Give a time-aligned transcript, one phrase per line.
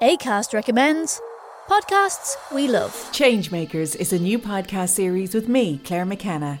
[0.00, 1.20] ACAST recommends
[1.68, 2.92] podcasts we love.
[3.10, 6.60] Changemakers is a new podcast series with me, Claire McKenna,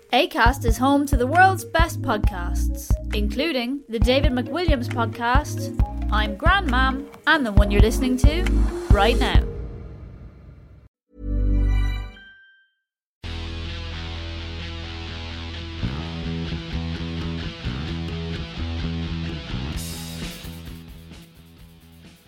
[0.13, 5.81] ACAST is home to the world's best podcasts, including the David McWilliams podcast,
[6.11, 8.43] I'm Grandmam, and the one you're listening to
[8.91, 9.41] right now.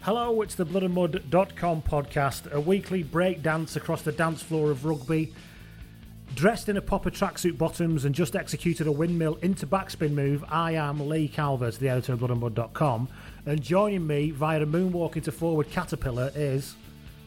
[0.04, 5.34] Hello, it's the bloodandmud.com podcast, a weekly break dance across the dance floor of rugby.
[6.36, 10.72] Dressed in a popper tracksuit bottoms and just executed a windmill into backspin move, I
[10.74, 13.08] am Lee Calvert, the editor of bloodandmud.com.
[13.46, 16.76] And joining me via a moonwalk into forward caterpillar is.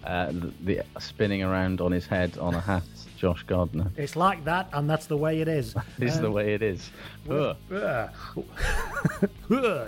[0.04, 2.82] Uh, the, the spinning around on his head on a hat,
[3.16, 3.90] Josh Gardner.
[3.96, 5.74] It's like that, and that's the way it is.
[5.98, 6.90] This is the Um, way it is.
[7.30, 7.54] Uh,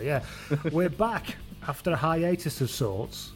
[0.01, 0.23] yeah,
[0.73, 1.37] we're back
[1.67, 3.33] after a hiatus of sorts.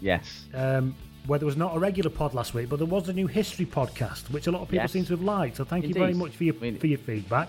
[0.00, 0.46] Yes.
[0.54, 0.94] Um,
[1.26, 3.66] where there was not a regular pod last week, but there was a new history
[3.66, 4.92] podcast, which a lot of people Yes.
[4.92, 5.56] seem to have liked.
[5.56, 7.48] So thank you very much for your I mean- for your feedback.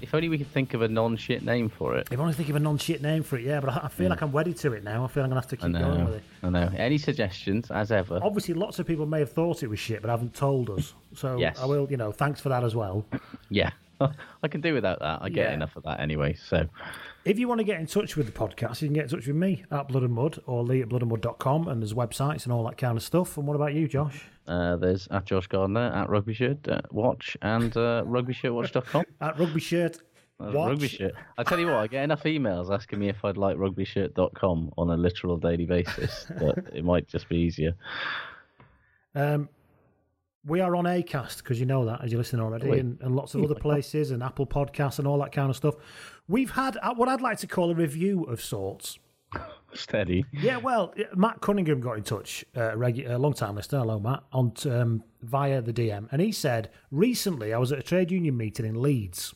[0.00, 2.06] If only we could think of a non-shit name for it.
[2.12, 4.22] If only think of a non-shit name for it, yeah, but I, I feel like
[4.22, 5.04] I'm wedded to it now.
[5.04, 6.22] I feel I'm gonna have to keep going with it.
[6.44, 6.70] I know.
[6.76, 8.20] Any suggestions, as ever?
[8.22, 10.94] Obviously, lots of people may have thought it was shit, but haven't told us.
[11.14, 11.58] So Yes.
[11.60, 13.04] I will, you know, thanks for that as well.
[13.50, 13.70] Yeah.
[14.00, 15.18] I can do without that.
[15.22, 15.54] I get Yeah.
[15.54, 16.34] enough of that anyway.
[16.34, 16.68] So,
[17.24, 19.26] If you want to get in touch with the podcast, you can get in touch
[19.26, 22.64] with me at Blood and Mud or Lee at bloodandmud.com and there's websites and all
[22.64, 23.36] that kind of stuff.
[23.36, 24.24] And what about you, Josh?
[24.48, 29.04] uh, there's at Josh Gardner at Rugby Shirt uh, Watch and uh, RugbyShirtWatch.com.
[29.20, 29.98] At Rugby Shirt.
[30.40, 30.70] Uh, Watch.
[30.70, 31.12] Rugby Shirt.
[31.36, 34.90] I tell you what, I get enough emails asking me if I'd like RugbyShirt.com on
[34.90, 37.74] a literal daily basis, but it might just be easier.
[39.14, 39.48] Um,
[40.46, 43.34] we are on Acast because you know that as you listen already, and, and lots
[43.34, 45.74] of other places and Apple Podcasts and all that kind of stuff.
[46.28, 48.98] We've had uh, what I'd like to call a review of sorts.
[49.74, 50.24] Steady.
[50.32, 53.80] Yeah, well, Matt Cunningham got in touch, uh, regu- a long time listener.
[53.80, 57.82] Hello, Matt, on um, via the DM, and he said recently I was at a
[57.82, 59.34] trade union meeting in Leeds.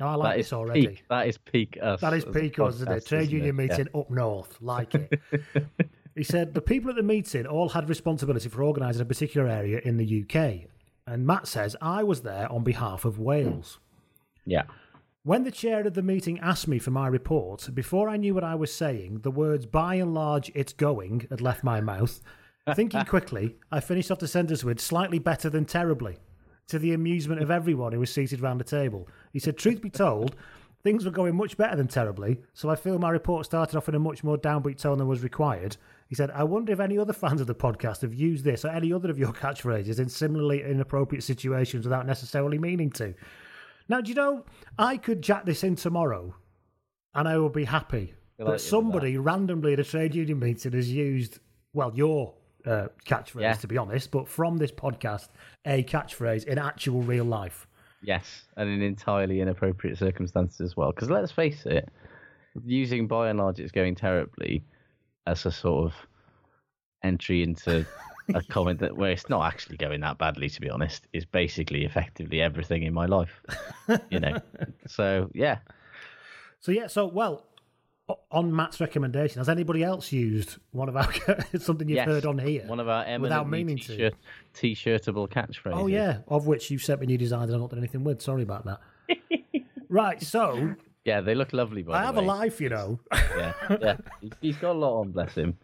[0.00, 0.88] Now I like that this already.
[0.88, 1.04] peak.
[1.08, 2.00] That is peak us.
[2.00, 3.06] That is peak us, isn't it?
[3.06, 3.70] Trade isn't union it?
[3.70, 3.76] Yeah.
[3.78, 5.20] meeting up north, like it.
[6.16, 9.80] he said the people at the meeting all had responsibility for organising a particular area
[9.84, 10.68] in the UK.
[11.06, 13.78] And Matt says, I was there on behalf of Wales.
[14.46, 14.64] Yeah.
[15.26, 18.44] When the chair of the meeting asked me for my report, before I knew what
[18.44, 22.20] I was saying, the words by and large, it's going had left my mouth.
[22.74, 26.18] Thinking quickly, I finished off the sentence with slightly better than terribly,
[26.66, 29.08] to the amusement of everyone who was seated round the table.
[29.32, 30.36] He said, Truth be told,
[30.82, 33.94] things were going much better than terribly, so I feel my report started off in
[33.94, 35.78] a much more downbeat tone than was required.
[36.06, 38.68] He said, I wonder if any other fans of the podcast have used this or
[38.68, 43.14] any other of your catchphrases in similarly inappropriate situations without necessarily meaning to.
[43.88, 44.44] Now, do you know,
[44.78, 46.34] I could jack this in tomorrow
[47.14, 50.38] and I would be happy Good that luck with somebody randomly at a trade union
[50.38, 51.38] meeting has used
[51.74, 52.34] well, your
[52.66, 53.52] uh, catchphrase, Yeah.
[53.54, 55.28] to be honest, but from this podcast,
[55.66, 57.66] a catchphrase in actual real life.
[58.02, 60.92] Yes, and in entirely inappropriate circumstances as well.
[60.92, 61.88] Because let's face it,
[62.64, 64.64] using by and large it's going terribly
[65.26, 65.94] as a sort of
[67.02, 67.84] entry into
[68.34, 71.84] a comment that where it's not actually going that badly, to be honest, is basically
[71.84, 73.42] effectively everything in my life.
[74.10, 74.38] you know,
[74.86, 75.58] so yeah,
[76.60, 77.44] So yeah, so well,
[78.30, 81.10] on Matt's recommendation, has anybody else used one of our
[81.58, 82.06] something you've Yes.
[82.06, 82.64] heard on here?
[82.66, 84.14] one of our without meaning t-shirt,
[84.54, 84.60] to.
[84.60, 85.72] t-shirtable catchphrases.
[85.74, 88.20] Oh yeah, of which you've sent me new designs and I've not done anything with.
[88.22, 88.80] Sorry about that.
[89.88, 90.74] right, so
[91.04, 91.82] yeah, they look lovely.
[91.82, 92.24] By I have way.
[92.24, 92.98] a life, you know.
[93.12, 93.96] Yeah, yeah,
[94.40, 95.56] he's got a lot on, bless him.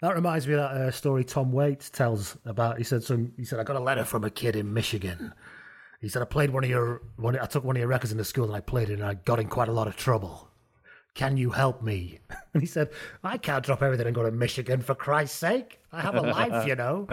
[0.00, 2.78] That reminds me of that uh, story Tom Waits tells about.
[2.78, 3.32] He said some.
[3.36, 5.32] He said I got a letter from a kid in Michigan.
[6.00, 7.02] He said I played one of your.
[7.16, 9.14] One, I took one of your records into school and I played it and I
[9.14, 10.48] got in quite a lot of trouble.
[11.14, 12.20] Can you help me?
[12.54, 12.90] And he said
[13.22, 15.80] I can't drop everything and go to Michigan for Christ's sake.
[15.92, 17.06] I have a life, you know.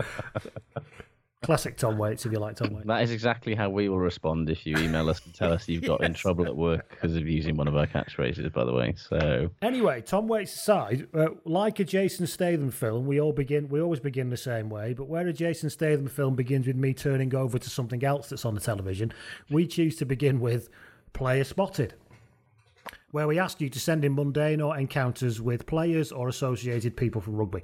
[1.46, 2.88] Classic Tom Waits, if you like Tom Waits.
[2.88, 5.84] That is exactly how we will respond if you email us and tell us you've
[5.84, 8.52] got in trouble at work because of using one of our catchphrases.
[8.52, 13.20] By the way, so Anyway, Tom Waits aside, uh, like a Jason Statham film, we
[13.22, 13.70] all begin.
[13.70, 14.94] We always begin the same way.
[14.94, 18.46] But where a Jason Statham film begins with me turning over to something else that's
[18.46, 19.14] on the television,
[19.50, 20.70] we choose to begin with
[21.14, 21.94] Player Spotted,
[23.16, 27.22] where we ask you to send in mundane or encounters with players or associated people
[27.22, 27.62] from rugby.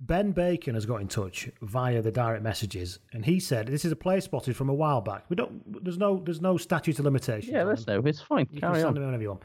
[0.00, 3.92] Ben Bacon has got in touch via the direct messages, and he said this is
[3.92, 5.26] a player spotted from a while back.
[5.28, 5.84] We don't.
[5.84, 6.22] There's no.
[6.24, 7.52] There's no statute of limitations.
[7.52, 7.84] yeah, them.
[7.86, 8.08] know.
[8.08, 8.46] It's fine.
[8.50, 8.94] You can Carry send on.
[8.94, 9.42] them whenever you want.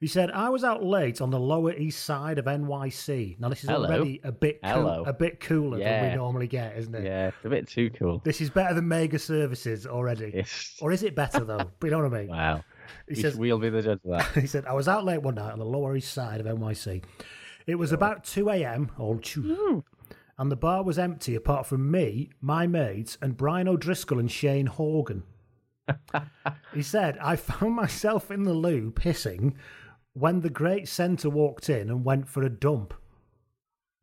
[0.00, 3.40] He said, I was out late on the Lower East Side of NYC.
[3.40, 3.86] Now, this is Hello.
[3.86, 7.02] already a bit, cool, a bit cooler than we normally get, isn't it?
[7.02, 8.20] Yeah, it's a bit too cool.
[8.22, 10.32] This is better than Mega Services already.
[10.34, 10.76] Yes.
[10.82, 11.70] Or is it better, though?
[11.80, 12.28] but you know what I mean?
[12.28, 12.62] Wow.
[13.08, 14.26] He We- says- we'll be the judge of that.
[14.40, 17.02] He said, I was out late one night on the Lower East Side of NYC.
[17.66, 19.84] It was about 2 a.m., or two,
[20.38, 24.66] and the bar was empty apart from me, my mates, and Brian O'Driscoll and Shane
[24.66, 25.24] Horgan.
[26.74, 29.54] he said, I found myself in the loo pissing
[30.14, 32.94] when the great centre walked in and went for a dump.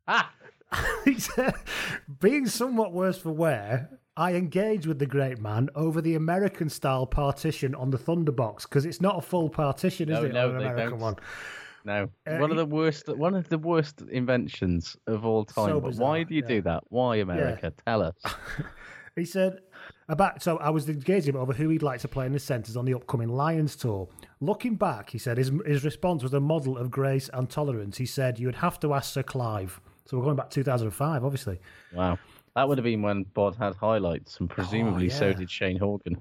[0.06, 0.32] Ah!
[1.04, 1.54] he said,
[2.20, 7.06] being somewhat worse for wear, I engage with the great man over the American style
[7.06, 10.32] partition on the Thunderbox because it's not a full partition, is No, it?
[10.32, 11.00] no, on an they American don't.
[11.00, 11.16] one.
[11.86, 13.08] No, Uh, one of the worst.
[13.08, 15.68] One of the worst inventions of all time.
[15.68, 16.48] So but why do you yeah.
[16.48, 16.84] do that?
[16.88, 17.72] Why America?
[17.86, 18.14] Tell us.
[19.16, 19.60] He said
[20.08, 22.76] about so I was engaging him over who he'd like to play in the centres
[22.76, 24.08] on the upcoming Lions tour.
[24.40, 27.96] Looking back, he said his his response was a model of grace and tolerance.
[27.98, 29.80] He said you would have to ask Sir Clive.
[30.06, 31.60] So we're going back 2005, obviously.
[31.92, 32.18] Wow,
[32.54, 35.34] that would have been when Bod had highlights, and presumably oh, so Oh, yeah.
[35.36, 36.16] did Shane Horgan.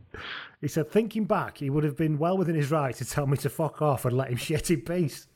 [0.61, 3.37] He said, thinking back, he would have been well within his right to tell me
[3.37, 5.27] to fuck off and let him shit in peace.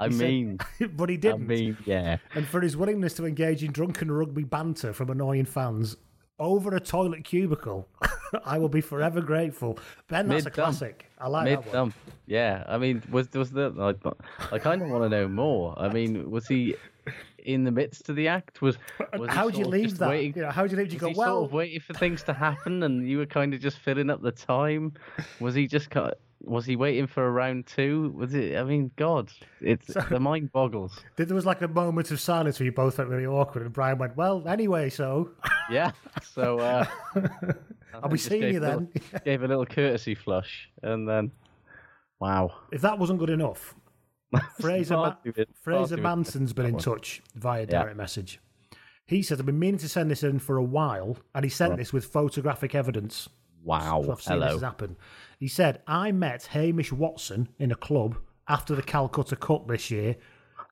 [0.00, 0.58] I He said- mean,
[0.96, 1.42] but he didn't.
[1.42, 2.18] I mean, yeah.
[2.34, 5.96] and for his willingness to engage in drunken rugby banter from annoying fans
[6.40, 7.88] over a toilet cubicle,
[8.44, 9.78] I will be forever grateful.
[10.06, 10.54] Ben, that's a Mid-dump.
[10.54, 11.10] classic.
[11.18, 11.94] I like Mid that one.
[12.26, 13.72] Yeah, I mean, was was the
[14.50, 15.74] I, I kind of want to know more.
[15.76, 16.76] I mean, was he
[17.38, 18.62] in the midst of the act?
[18.62, 18.78] Was,
[19.18, 20.08] was How do you leave that?
[20.08, 20.88] Waiting, You know, how do you leave?
[20.88, 23.54] Do you go, well, sort of waiting for things to happen, and you were kind
[23.54, 24.94] of just filling up the time?
[25.40, 26.12] Was he just kind
[26.42, 28.12] was he waiting for a round two?
[28.14, 28.56] Was it?
[28.56, 30.98] I mean, God, it's the mind boggles.
[31.16, 33.98] there was like a moment of silence where you both felt really awkward, and Brian
[33.98, 35.30] went, well, anyway, so
[35.70, 35.92] Yeah.
[36.22, 36.86] So uh,
[37.94, 39.20] I'll be seeing you a little- then.
[39.24, 41.30] gave a little courtesy flush, and then,
[42.20, 42.52] wow.
[42.72, 43.74] if that wasn't good enough,
[44.60, 46.82] Fraser, Far Ma- too bit- far Fraser Manson's been in one.
[46.82, 47.82] touch via Yeah.
[47.82, 48.40] direct message.
[49.06, 51.78] He says, I've been meaning to send this in for a while, and he sent
[51.78, 53.28] this with photographic evidence.
[53.64, 54.02] Wow.
[54.04, 54.52] So I've seen Hello.
[54.52, 54.96] has happened.
[55.40, 60.16] He said, I met Hamish Watson in a club after the Calcutta Cup this year,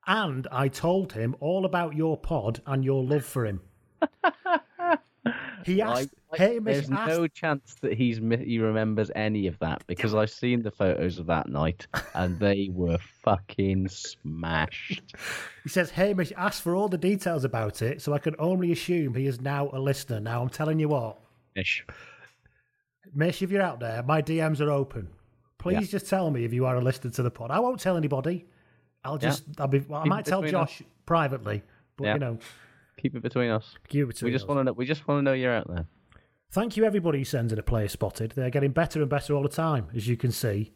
[0.07, 3.61] and I told him all about your pod and your love for him.
[5.67, 9.83] he asked, I- Hamish There's asked, no chance that he's he remembers any of that
[9.87, 15.03] because I've seen the photos of that night and they were fucking smashed.
[15.63, 19.15] he says, Hamish asked for all the details about it, so I can only assume
[19.15, 20.21] he is now a listener.
[20.21, 21.19] Now, I'm telling you what,
[21.55, 21.85] Ish.
[23.15, 25.09] Mish, if you're out there, my DMs are open.
[25.59, 25.99] Please Yeah.
[25.99, 27.51] just tell me if you are a listener to the pod.
[27.51, 28.45] I won't tell anybody.
[29.05, 31.63] I'll just, I'll be, well, I might tell Josh privately,
[31.97, 32.15] but Yeah.
[32.15, 32.39] you know,
[33.01, 33.75] Keep it between us.
[33.89, 34.73] keep it We between just want to know.
[34.73, 35.87] We just want to know you're out there.
[36.51, 38.33] Thank you, everybody who sends in a player spotted.
[38.37, 40.73] They're getting better and better all the time, as you can see.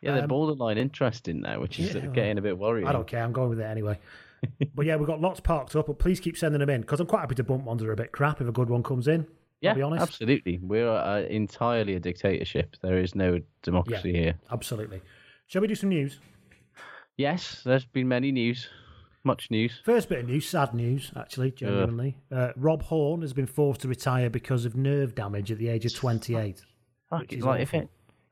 [0.00, 2.86] Yeah, they're Um, borderline interesting now, which is yeah, getting a bit worrying.
[2.86, 3.22] I don't care.
[3.22, 3.98] I'm going with it anyway.
[4.74, 7.06] but yeah, we've got lots parked up, but please keep sending them in because I'm
[7.06, 9.06] quite happy to bump ones that are a bit crap if a good one comes
[9.08, 9.26] in.
[9.60, 10.02] Yeah, be honest.
[10.02, 10.58] absolutely.
[10.60, 12.74] We're uh, entirely a dictatorship.
[12.82, 14.20] There is no democracy Yeah.
[14.20, 14.34] here.
[14.50, 15.00] Absolutely.
[15.46, 16.18] Shall we do some news?
[17.16, 18.68] Yes, there's been many news.
[19.24, 19.80] Much news.
[19.84, 22.16] First bit of news, sad news, actually, genuinely.
[22.30, 25.84] Uh, Rob Horne has been forced to retire because of nerve damage at the age
[25.86, 26.60] of 28.
[27.08, 27.88] Fuck which it, is like if it,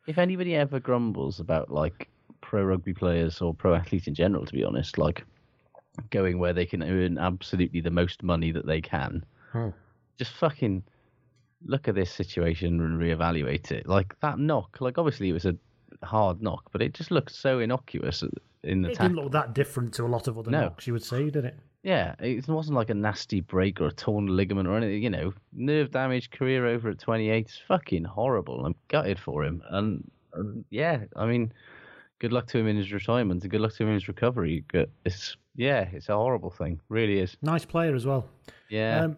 [0.08, 2.08] if anybody ever grumbles about like
[2.40, 5.24] pro rugby players or pro athletes in general, to be honest, like
[6.10, 9.72] going where they can earn absolutely the most money that they can, Oh.
[10.18, 10.82] just fucking
[11.66, 13.86] look at this situation and reevaluate it.
[13.86, 15.56] Like that knock, like obviously it was a
[16.02, 18.24] hard knock, but it just looked so innocuous
[18.62, 19.08] in the It tackle.
[19.08, 20.60] didn't look that different to a lot of other No.
[20.62, 21.58] knocks you would see, did it?
[21.82, 25.02] Yeah, it wasn't like a nasty break or a torn ligament or anything.
[25.02, 28.66] You know, nerve damage, career over at 28 is fucking horrible.
[28.66, 29.62] I'm gutted for him.
[29.70, 31.52] And, and yeah, I mean,
[32.18, 34.62] good luck to him in his retirement and good luck to him in his recovery.
[35.06, 36.80] It's yeah, it's a horrible thing.
[36.90, 37.36] Really is.
[37.40, 38.28] Nice player as well.
[38.68, 39.04] Yeah.
[39.04, 39.16] Um,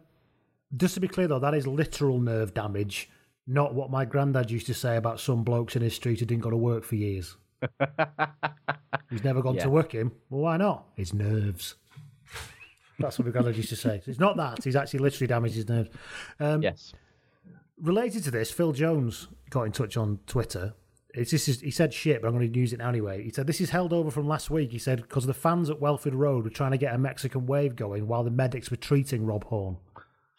[0.76, 3.10] just to be clear, though, that is literal nerve damage,
[3.46, 6.42] not what my granddad used to say about some blokes in his street who didn't
[6.42, 7.36] go to work for years.
[9.10, 9.64] He's never gone Yeah.
[9.64, 10.12] to work him.
[10.30, 10.86] Well, why not?
[10.96, 11.76] His nerves.
[12.98, 14.00] That's what granddad used to say.
[14.06, 14.62] It's not that.
[14.64, 15.90] He's actually literally damaged his nerves.
[16.38, 16.92] Um, yes.
[17.80, 20.74] Related to this, Phil Jones got in touch on Twitter.
[21.14, 23.22] It's, this is, he said shit, but I'm going to use it anyway.
[23.22, 24.70] He said, This is held over from last week.
[24.72, 27.76] He said, because the fans at Welford Road were trying to get a Mexican wave
[27.76, 29.76] going while the medics were treating Rob Horne.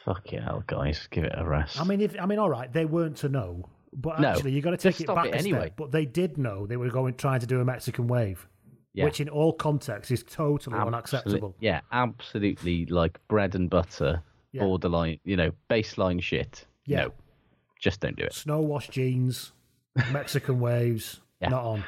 [0.05, 1.79] Fucking hell, guys, give it a rest.
[1.79, 4.61] I mean, if I mean, all right, they weren't to know, but No, actually, you
[4.61, 5.67] got to take it back it anyway.
[5.67, 5.77] step.
[5.77, 8.47] But they did know they were going trying to do a Mexican wave,
[8.93, 9.05] Yeah.
[9.05, 11.55] which in all contexts is totally Absolute- unacceptable.
[11.59, 14.63] Yeah, absolutely like bread and butter, Yeah.
[14.63, 16.65] borderline, you know, baseline shit.
[16.85, 17.03] Yeah.
[17.05, 17.13] No,
[17.79, 18.33] just don't do it.
[18.33, 19.53] Snow wash jeans,
[20.11, 21.49] Mexican waves, Yeah.
[21.49, 21.83] not on.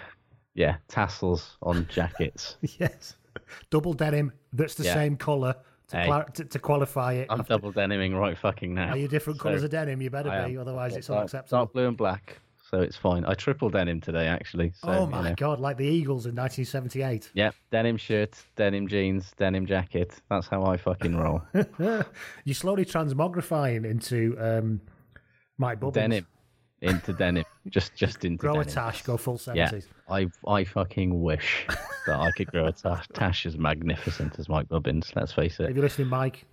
[0.54, 2.58] Yeah, tassels on jackets.
[2.80, 3.18] yes,
[3.70, 5.56] double denim that's the same colour
[5.90, 6.24] to, Hey.
[6.36, 7.28] to, to qualify it.
[7.30, 8.90] I'm double deniming right fucking now.
[8.92, 10.02] Are you different So, colours of denim?
[10.02, 10.62] You better I be, am.
[10.62, 11.60] otherwise it's dark- unacceptable.
[11.60, 12.40] Dark blue and black,
[12.72, 13.24] so it's fine.
[13.26, 14.72] I triple denim today actually.
[14.76, 15.36] So, oh you my know.
[15.36, 17.32] god, like the Eagles in 1978.
[17.34, 20.20] Yeah, denim shirt, denim jeans, denim jacket.
[20.30, 21.42] That's how I fucking roll.
[21.80, 24.82] You're slowly transmogrifying into um,
[25.58, 25.94] Mike Bubbins.
[26.02, 26.28] denim
[26.82, 29.88] into denim, just just into Grow a tash, go full seventies.
[30.10, 30.30] Yeah, 70s.
[30.48, 31.66] I I fucking wish
[32.08, 33.08] that I could grow a tash.
[33.14, 35.12] Tash is magnificent as Mike Bubbins.
[35.16, 35.70] Let's face it.
[35.70, 36.46] If you're listening, Mike,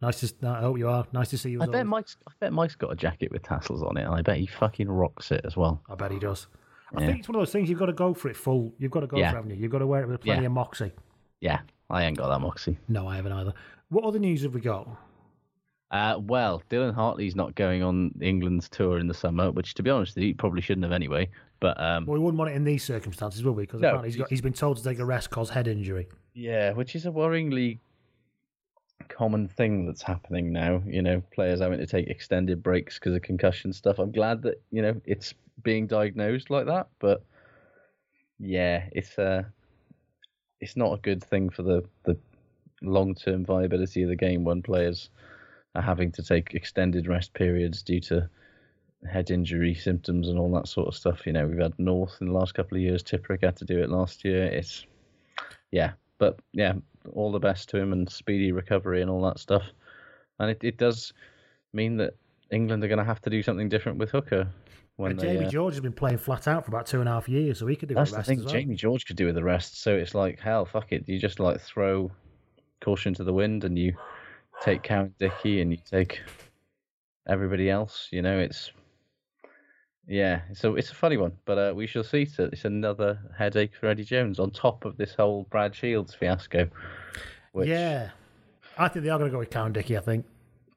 [0.00, 0.46] nice to.
[0.48, 1.06] I hope you are.
[1.12, 1.62] Nice to see you.
[1.62, 1.86] I bet always.
[1.88, 4.46] Mike's I bet Mike's got a jacket with tassels on it, and I bet he
[4.46, 5.80] fucking rocks it as well.
[5.90, 6.46] I bet he does.
[6.94, 7.06] I Yeah.
[7.06, 8.74] think it's one of those things you've got to go for it full.
[8.78, 9.30] You've got to go Yeah.
[9.30, 9.62] for it, haven't you?
[9.62, 10.46] You've got to wear it with plenty Yeah.
[10.46, 10.92] of moxie.
[11.40, 12.78] Yeah, I ain't got that moxie.
[12.88, 13.54] No, I haven't either.
[13.88, 14.86] What other news have we got?
[15.92, 19.90] Uh, well, Dylan Hartley's not going on England's tour in the summer, which, to be
[19.90, 21.28] honest, he probably shouldn't have anyway.
[21.60, 23.64] But um, Well, we wouldn't want it in these circumstances, would we?
[23.64, 23.88] Because No.
[23.88, 26.08] apparently he's, got, he's been told to take a rest cause head injury.
[26.34, 27.78] yeah, which is a worryingly
[29.08, 30.82] common thing that's happening now.
[30.86, 33.98] You know, players having to take extended breaks because of concussion stuff.
[33.98, 37.22] I'm glad that you know it's being diagnosed like that, but
[38.38, 39.42] yeah, it's uh,
[40.60, 42.16] it's not a good thing for the the
[42.80, 45.10] long term viability of the game when players
[45.74, 48.28] are having to take extended rest periods due to
[49.10, 51.26] head injury symptoms and all that sort of stuff.
[51.26, 53.02] You know, we've had North in the last couple of years.
[53.02, 54.44] Tipuric had to do it last year.
[54.44, 54.86] It's
[55.70, 56.74] yeah, but yeah,
[57.14, 59.64] all the best to him and speedy recovery and all that stuff.
[60.38, 61.12] And it, it does
[61.72, 62.14] mean that
[62.50, 64.48] England are going to have to do something different with Hooker.
[64.96, 67.12] When they, Jamie uh, George has been playing flat out for about two and a
[67.12, 68.38] half years, so he could do that's the the rest thing.
[68.40, 68.54] as well.
[68.54, 69.80] Jamie George could do with the rest.
[69.80, 71.08] So it's like hell, fuck it.
[71.08, 72.10] You just like throw
[72.82, 73.94] caution to the wind and you
[74.60, 76.20] take Cowan-Dickie and you take
[77.28, 78.08] everybody else.
[78.12, 78.70] You know, it's
[80.06, 80.42] yeah.
[80.54, 82.24] So it's a funny one, but uh, we shall see.
[82.24, 86.68] So it's another headache for Eddie Jones on top of this whole Brad Shields fiasco.
[87.52, 88.10] Which, Yeah,
[88.78, 89.96] I think they are going to go with Cowan-Dickie.
[89.96, 90.26] I think.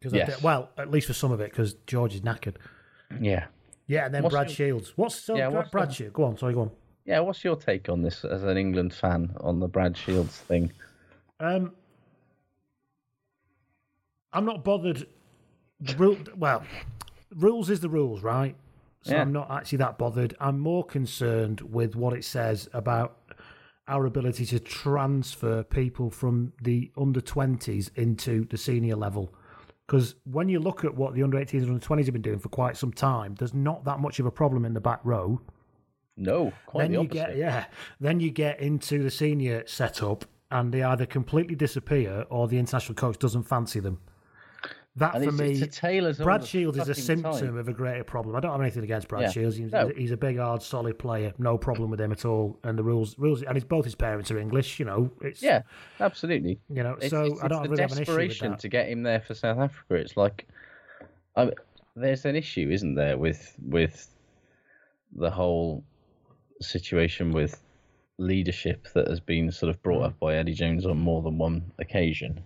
[0.02, 0.44] 'Cause I Yes.
[0.44, 2.58] well, at least for some of it, because George is knackered.
[3.20, 3.46] yeah,
[3.88, 4.94] Yeah, and then What's Brad your- Shields.
[4.98, 6.14] What's so Yeah, what's Brad the- Shields?
[6.14, 6.72] Go on, sorry, go on.
[7.06, 7.22] yeah.
[7.22, 10.72] What's your take on this as an England fan on the Brad Shields thing?
[11.40, 11.74] Um,
[14.36, 15.08] I'm not bothered.
[15.80, 16.64] The rule, well,
[17.36, 18.56] rules is the rules, right?
[19.02, 19.22] So Yeah.
[19.22, 20.36] I'm not actually that bothered.
[20.40, 23.18] I'm more concerned with what it says about
[23.88, 29.34] our ability to transfer people from the under 20s into the senior level.
[29.86, 32.40] Because when you look at what the under 18s and under 20s have been doing
[32.40, 35.40] for quite some time, there's not that much of a problem in the back row.
[36.18, 37.14] No, quite then the you opposite.
[37.28, 37.66] get yeah
[38.00, 42.96] then you get into the senior setup and they either completely disappear or the international
[42.96, 44.00] coach doesn't fancy them
[44.98, 45.62] that And for me
[46.24, 47.58] brad shields is a symptom time.
[47.58, 49.32] of a greater problem i don't have anything against brad Yeah.
[49.32, 49.92] shields he's, No.
[49.96, 53.18] he's a big hard solid player no problem with him at all and the rules
[53.18, 55.64] rules and it's both his parents are english you know it's Yeah,
[56.00, 56.60] absolutely.
[56.70, 58.70] you know It's, so it's, i don't really have an issue with desperation that to
[58.70, 59.96] get him there for South Africa.
[59.96, 60.48] It's like,
[61.36, 61.52] I,
[61.96, 64.10] there's an issue, isn't there, with with
[65.16, 65.84] the whole
[66.62, 67.62] situation with
[68.18, 70.06] leadership that has been sort of brought hmm.
[70.06, 72.42] up by Eddie Jones on more than one occasion.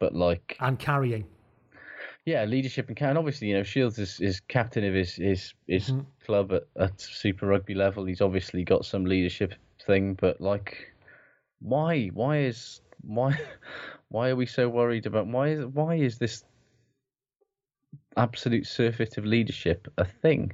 [0.00, 1.26] But like, and carrying.
[2.26, 5.90] yeah, leadership and can obviously you know Shields is, is captain of his his his
[5.90, 6.00] mm-hmm.
[6.24, 8.04] club at, at Super Rugby level.
[8.04, 9.54] He's obviously got some leadership
[9.86, 10.92] thing, but like,
[11.60, 13.38] why why is why
[14.08, 16.44] why are we so worried about why is why is this
[18.16, 20.52] absolute surfeit of leadership a thing?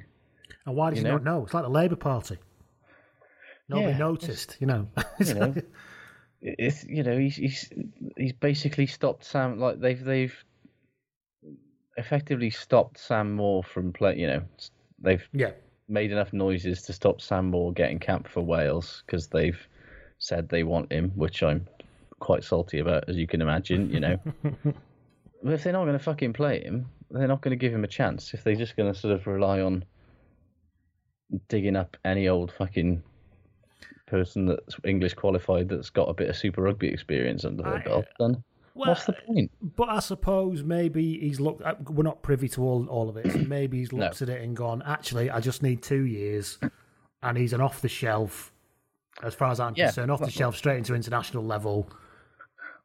[0.67, 1.17] And why does You he know?
[1.17, 1.45] not know?
[1.45, 2.37] It's like the Labour Party.
[3.69, 4.89] Nobody Yeah, noticed, you know.
[5.21, 5.55] you know,
[6.43, 7.71] it's you know he's he's
[8.17, 10.45] he's basically stopped Sam like they've they've
[11.97, 14.17] effectively stopped Sam Moore from play.
[14.19, 14.43] You know,
[14.99, 15.53] they've yeah.
[15.89, 19.59] made enough noises to stop Sam Moore getting capped for Wales because they've
[20.19, 21.67] said they want him, which I'm
[22.19, 23.91] quite salty about, as you can imagine.
[23.91, 27.61] You know, but if they're not going to fucking play him, they're not going to
[27.61, 28.33] give him a chance.
[28.35, 29.85] If they're just going to sort of rely on
[31.49, 33.03] digging up any old fucking
[34.11, 37.83] person that's English qualified that's got a bit of Super Rugby experience under their I-
[37.83, 38.43] belt, then
[38.75, 39.51] what's the point?
[39.77, 41.63] But I suppose maybe he's looked.
[41.63, 43.31] uh, We're not privy to all all of it.
[43.33, 46.59] So maybe he's looked at it and gone, actually, I just need two years,
[47.23, 48.53] and he's an off the shelf,
[49.23, 51.89] as far as I'm Yeah, concerned, off the shelf, straight into international level.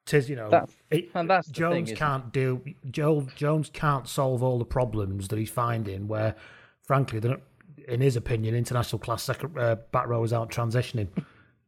[0.06, 2.62] Tis you know, That- it- and that's the thing, Jones can't deal.
[2.92, 6.08] Joel Jones can't solve all the problems that he's finding.
[6.08, 6.36] Where,
[6.84, 7.42] frankly, they're not,
[7.88, 11.08] in his opinion, international class second uh, back rowers aren't transitioning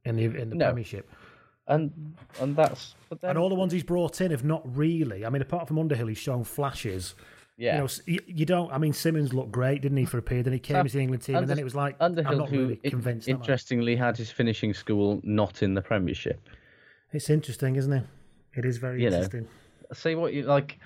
[0.06, 0.66] in the in the No.
[0.68, 1.10] Premiership.
[1.70, 5.26] And and that's but then And all the ones he's brought in have not really.
[5.26, 7.14] I mean, apart from Underhill, he's shown flashes.
[7.58, 7.76] yeah.
[7.76, 8.72] You know, you, you don't.
[8.72, 10.46] I mean, Simmonds looked great, didn't he, for a period?
[10.46, 12.50] Then he came into the England team, and then it was like Underhill, I'm not
[12.50, 13.28] who really in- convinced.
[13.28, 16.40] interestingly had his finishing school not in the Premiership.
[17.12, 18.04] It's interesting, isn't it?
[18.56, 19.18] It is very You know.
[19.18, 19.48] interesting.
[19.94, 20.80] say what you like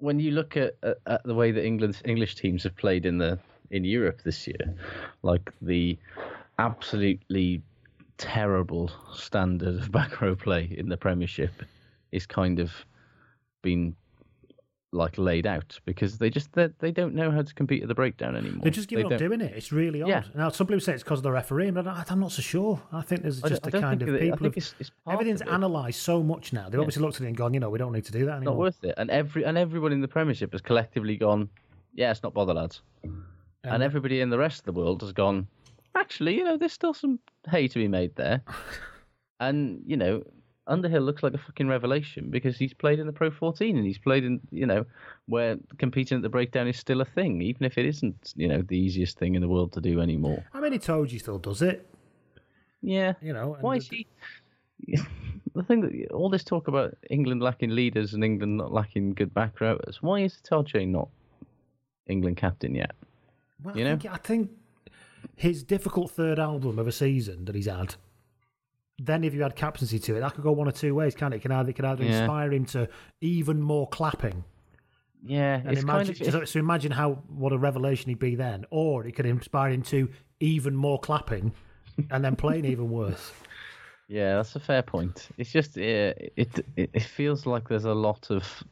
[0.00, 3.18] when you look at, at, at the way that England's English teams have played in
[3.18, 3.38] the
[3.70, 4.74] in Europe this year,
[5.22, 5.98] like the
[6.58, 7.62] absolutely
[8.16, 11.52] terrible standard of back row play in the Premiership
[12.12, 12.72] is kind of
[13.62, 13.94] been
[14.90, 17.94] like laid out because they just they, they don't know how to compete at the
[17.94, 18.60] breakdown anymore.
[18.62, 19.52] They're just giving They up don't- doing it.
[19.54, 20.08] It's really odd.
[20.08, 20.22] Yeah.
[20.34, 22.80] Now, some people say it's because of the referee, but I'm not so sure.
[22.90, 24.38] I think there's just a kind of people.
[24.38, 26.70] who've- it's- it's everything's analysed so much now.
[26.70, 28.36] They've obviously looked at it and gone, you know, we don't need to do that
[28.38, 28.54] anymore.
[28.54, 28.94] not worth it.
[28.96, 31.50] And every and everyone in the Premiership has collectively gone,
[31.94, 32.80] yeah, it's not bother, lads.
[33.64, 35.46] And um, everybody in the rest of the world has gone,
[35.94, 37.18] actually, you know, there's still some
[37.48, 38.42] hay to be made there.
[39.40, 40.22] and you know,
[40.68, 43.98] Underhill looks like a fucking revelation because he's played in the Pro 14 and he's
[43.98, 44.84] played in, you know,
[45.26, 48.62] where competing at the breakdown is still a thing, even if it isn't, you know,
[48.62, 50.44] the easiest thing in the world to do anymore.
[50.52, 51.88] I mean, he told you still does it.
[52.82, 53.14] Yeah.
[53.20, 54.06] You know, and Why is he?
[55.54, 59.34] The thing that all this talk about England lacking leaders and England not lacking good
[59.34, 59.98] back rowers.
[60.00, 61.08] Why is Telche not
[62.06, 62.92] England captain yet?
[63.62, 63.96] Well, You I know?
[63.96, 64.50] think, I think
[65.36, 67.94] his difficult third album of a season that he's had.
[69.00, 71.32] Then, if you add captaincy to it, that could go one or two ways, can
[71.32, 71.36] it?
[71.36, 72.20] It can either, it can either Yeah.
[72.20, 72.88] inspire him to
[73.20, 74.42] even more clapping,
[75.24, 78.34] Yeah, and it's imagine kind of so, so imagine how what a revelation he'd be
[78.34, 80.08] then, or it could inspire him to
[80.40, 81.52] even more clapping,
[82.10, 83.32] and then playing even worse.
[84.08, 85.28] yeah, that's a fair point.
[85.38, 88.64] It's just it it, it feels like there's a lot of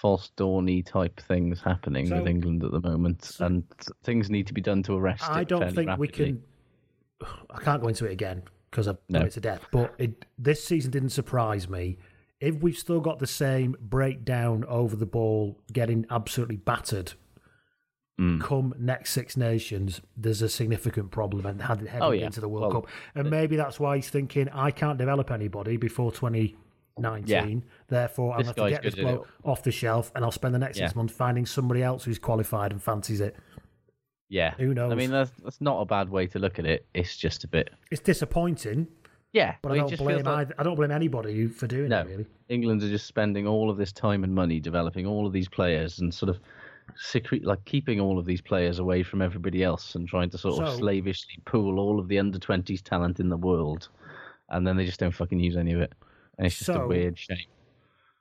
[0.00, 3.64] false dawny type things happening So- with England at the moment, and
[4.04, 5.30] things need to be done to arrest it.
[5.30, 6.42] I don't think we can.
[7.50, 9.18] I can't go into it again because I've No.
[9.20, 9.66] done it to death.
[9.72, 11.98] But it, this season didn't surprise me.
[12.40, 17.14] If we've still got the same breakdown over the ball, getting absolutely battered,
[18.20, 18.40] Mm.
[18.40, 22.26] come next Six Nations, there's a significant problem and heading Oh, yeah.
[22.26, 22.90] into the World Well, Cup.
[23.14, 26.10] And maybe that's why he's thinking, I can't develop anybody before
[27.02, 27.64] 2019.
[27.88, 30.78] Therefore, I'm going to get this bloke off the shelf and I'll spend the next
[30.78, 33.36] six months finding somebody else who's qualified and fancies it.
[34.30, 34.92] Yeah, Who knows?
[34.92, 36.86] I mean, that's that's not a bad way to look at it.
[36.92, 37.70] It's just a bit.
[37.90, 38.86] It's disappointing,
[39.32, 42.06] Yeah, but well, I don't blame like- I don't blame anybody for doing No, it.
[42.08, 45.48] Really, England are just spending all of this time and money developing all of these
[45.48, 46.38] players and sort of
[46.96, 50.62] secret, like keeping all of these players away from everybody else and trying to sort
[50.62, 53.88] of slavishly pool all of the under twenties talent in the world,
[54.50, 55.94] and then they just don't fucking use any of it,
[56.38, 57.36] and it's just a So- weird shame.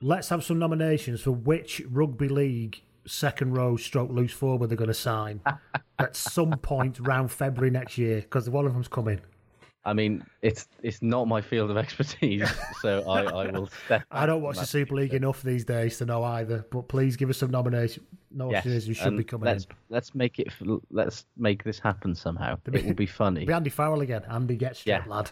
[0.01, 4.87] let's have some nominations for which rugby league second row stroke loose forward they're going
[4.89, 5.39] to sign
[5.99, 9.21] at some point around February next year because one of them's coming.
[9.87, 12.47] I mean, it's it's not my field of expertise,
[12.81, 14.03] so I, I will step.
[14.11, 14.65] I don't watch the.
[14.65, 18.05] Super League enough these days to know either, but please give us some nomination.
[18.29, 19.71] Nominations who should be coming let's, in.
[19.89, 20.49] Let's make it.
[20.91, 22.57] Let's make this happen somehow.
[22.65, 23.45] It will be funny.
[23.47, 24.23] Be Andy Farrell again.
[24.29, 25.03] Andy gets Yeah.
[25.03, 25.31] straight, lad.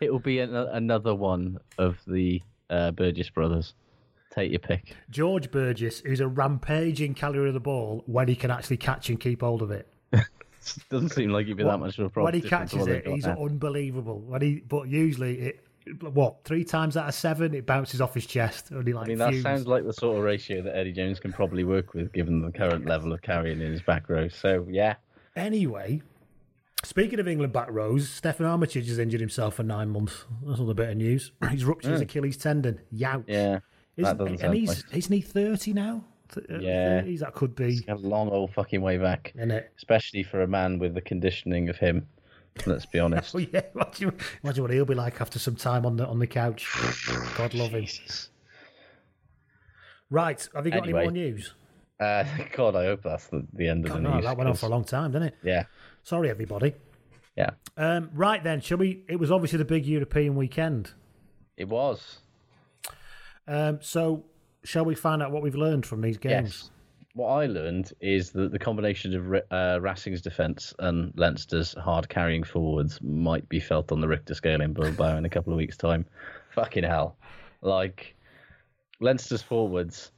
[0.00, 3.72] It will be an, another one of the uh, Burgess brothers.
[4.30, 4.94] Take your pick.
[5.08, 9.18] George Burgess, who's a rampaging carrier of the ball when he can actually catch and
[9.18, 9.90] keep hold of it.
[10.90, 12.32] doesn't seem like he'd be that much of a problem.
[12.32, 14.20] when he catches it, he's unbelievable.
[14.20, 15.60] When he, but usually it,
[16.00, 19.06] what three times out of seven, it bounces off his chest, and he like.
[19.06, 19.42] I mean, that fumes.
[19.42, 22.50] sounds like the sort of ratio that Eddie Jones can probably work with, given the
[22.50, 24.28] current level of carrying in his back row.
[24.28, 24.94] So, yeah.
[25.36, 26.02] Anyway,
[26.82, 30.24] speaking of England back rows, Steffon Armitage has injured himself for nine months.
[30.44, 31.32] That's another bit of news.
[31.50, 32.04] He's ruptured his Mm.
[32.04, 32.80] Achilles tendon.
[32.94, 33.24] Youch.
[33.28, 33.60] Yeah.
[33.96, 34.84] Is- that doesn't and he's nice.
[34.92, 36.04] isn't he thirty now?
[36.34, 37.02] Th- Yeah.
[37.02, 37.84] 30s, that could be.
[37.88, 39.32] a long old fucking way back.
[39.36, 39.72] is it?
[39.76, 42.06] Especially for a man with the conditioning of him.
[42.66, 43.34] Let's be honest.
[43.34, 44.12] Oh yeah, imagine,
[44.42, 46.66] imagine what he'll be like after some time on the on the couch.
[47.36, 47.86] God love him.
[50.10, 51.00] Right, have you got Anyway.
[51.00, 51.54] any more news?
[51.98, 54.24] Uh, God, I hope that's the, the end of God, the no, news.
[54.24, 55.34] that went on for a long time, didn't it?
[55.42, 55.64] Yeah.
[56.04, 56.74] Sorry, everybody.
[57.36, 57.50] Yeah.
[57.76, 59.04] Um, right then, shall we?
[59.08, 60.92] It was obviously the big European weekend.
[61.56, 62.18] It was.
[63.48, 64.24] Um, so,
[64.66, 66.48] shall we find out what we've learned from these games?
[66.64, 66.70] Yes.
[67.14, 72.44] What I learned is that the combination of uh, Racing's defence and Leinster's hard carrying
[72.44, 75.78] forwards might be felt on the Richter scale in Bilbao in a couple of weeks'
[75.78, 76.04] time.
[76.54, 77.16] Fucking hell.
[77.62, 78.14] Like,
[79.00, 80.12] Leinster's forwards,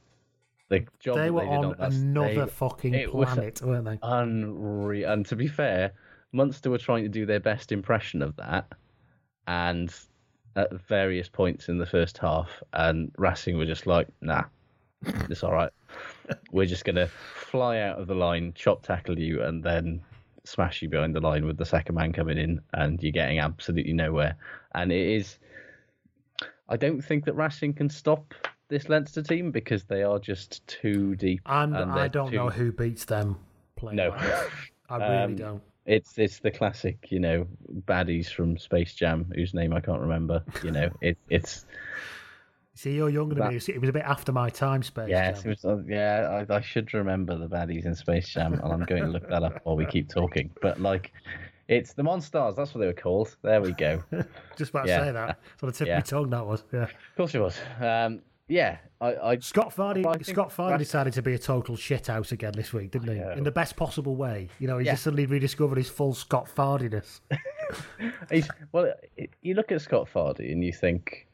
[0.69, 3.99] the job They were they on on that- another they- fucking planet, weren't they?
[4.03, 5.09] Unreal.
[5.09, 5.93] And to be fair,
[6.33, 8.67] Munster were trying to do their best impression of that,
[9.47, 9.93] and
[10.55, 14.43] at various points in the first half, and Racing were just like, "Nah,
[15.29, 15.71] it's all right.
[16.51, 20.01] We're just gonna fly out of the line, chop tackle you, and then
[20.45, 23.93] smash you behind the line with the second man coming in, and you're getting absolutely
[23.93, 24.35] nowhere."
[24.75, 25.37] And it is.
[26.67, 28.33] I don't think that Racing can stop
[28.67, 31.41] this Leinster team because they are just too deep.
[31.47, 33.37] And, and I don't too- know who beats them.
[33.75, 34.11] Playing No.
[34.89, 35.63] I really Um, don't.
[35.89, 37.47] It's it's the classic, you know,
[37.87, 40.43] baddies from Space Jam, whose name I can't remember.
[40.63, 41.65] You know, it, it's
[42.75, 43.73] See, you're younger than that- me.
[43.75, 45.09] It was a bit after my time, space.
[45.09, 45.51] yes, Jam.
[45.51, 46.45] it was, uh, yeah.
[46.49, 49.43] I, I should remember the baddies in Space Jam, and I'm going to look that
[49.43, 50.49] up while we keep talking.
[50.61, 51.11] But like,
[51.67, 52.55] it's the Monstars.
[52.55, 53.35] That's what they were called.
[53.41, 54.01] There we go.
[54.57, 54.99] Just about Yeah.
[54.99, 55.39] to say that.
[55.55, 55.97] It's on the tip Yeah.
[55.97, 56.29] of my tongue.
[56.29, 56.63] That was.
[56.71, 56.83] Yeah.
[56.83, 57.57] Of course it was.
[57.81, 60.05] Um, yeah, I, I Scott Fardy.
[60.05, 63.21] I Scott Fardy decided to be a total shithouse again this week, didn't he?
[63.37, 64.49] In the best possible way.
[64.59, 64.93] You know, he Yeah.
[64.93, 67.21] just suddenly rediscovered his full Scott Fardiness.
[68.31, 68.91] He's, well,
[69.41, 71.27] you look at Scott Fardy and you think,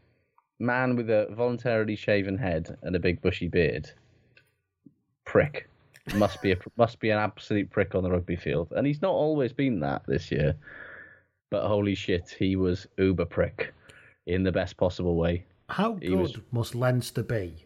[0.60, 3.90] man with a voluntarily shaven head and a big bushy beard,
[5.26, 5.70] prick.
[6.16, 9.14] Must be a must be an absolute prick on the rugby field, and he's not
[9.14, 10.56] always been that this year.
[11.50, 13.74] But holy shit, he was uber prick
[14.28, 15.46] in the best possible way.
[15.70, 17.66] How good was- must Leinster be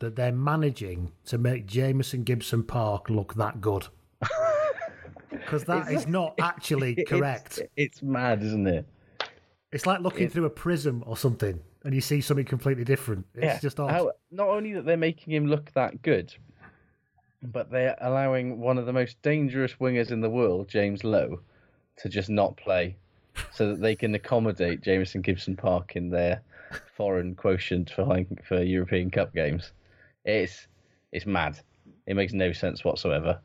[0.00, 3.86] that they're managing to make Jamison Gibson-Park look that good?
[5.30, 7.60] Because that is not actually correct.
[7.76, 8.86] It's, mad, isn't it?
[9.72, 13.26] It's like looking it- through a prism or something, and you see something completely different.
[13.34, 13.90] It's just odd.
[13.90, 16.34] How, not only that they're making him look that good,
[17.42, 21.40] but they're allowing one of the most dangerous wingers in the world, James Lowe,
[21.98, 22.96] to just not play,
[23.52, 26.42] so that they can accommodate Jamison Gibson-Park in their
[26.96, 29.72] foreign quotient for high- for European Cup games.
[30.24, 30.66] It's
[31.12, 31.58] it's mad.
[32.06, 33.40] It makes no sense whatsoever.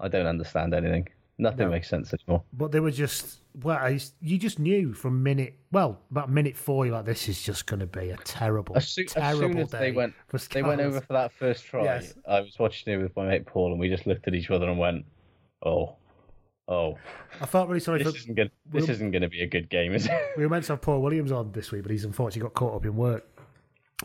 [0.00, 1.08] I don't understand anything.
[1.40, 1.70] Nothing No.
[1.70, 2.42] makes sense anymore.
[2.52, 6.94] But they were just well, you just knew from minute well about minute four, you're
[6.94, 9.70] like, this is just going to be a terrible, As, soo- as terrible soon as
[9.70, 10.14] day they went,
[10.52, 11.84] they went over for that first try.
[11.84, 12.14] Yes.
[12.28, 14.68] I was watching it with my mate Paul, and we just looked at each other
[14.68, 15.04] and went,
[15.64, 15.96] "Oh,
[16.68, 16.96] oh,
[17.40, 18.18] I felt really sorry this for.
[18.18, 18.50] isn't good.
[18.66, 20.72] This Well- isn't going to be a good game, is it?" We were meant to
[20.74, 23.26] have Paul Williams on this week, but he's unfortunately got caught up in work.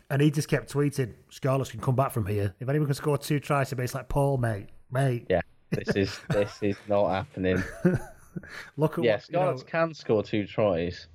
[0.10, 2.56] And he just kept tweeting, Scarlets can come back from here.
[2.60, 6.58] If anyone can score two tries, it's like, Paul, mate, mate, yeah, this is this
[6.63, 7.62] is not happening.
[8.78, 9.30] look at Yeah, what.
[9.30, 11.08] you know, Scarlets can score two tries,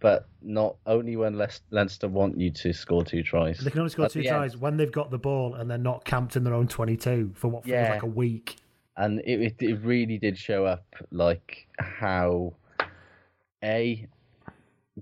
[0.00, 1.38] but not only when
[1.70, 3.58] Leinster want you to score two tries.
[3.58, 4.36] they can only score At two the end.
[4.36, 7.48] tries when they've got the ball and they're not camped in their own 22 for
[7.48, 7.90] what feels Yeah.
[7.92, 8.56] like a week.
[8.96, 12.54] And it, it really did show up like how
[13.62, 14.06] a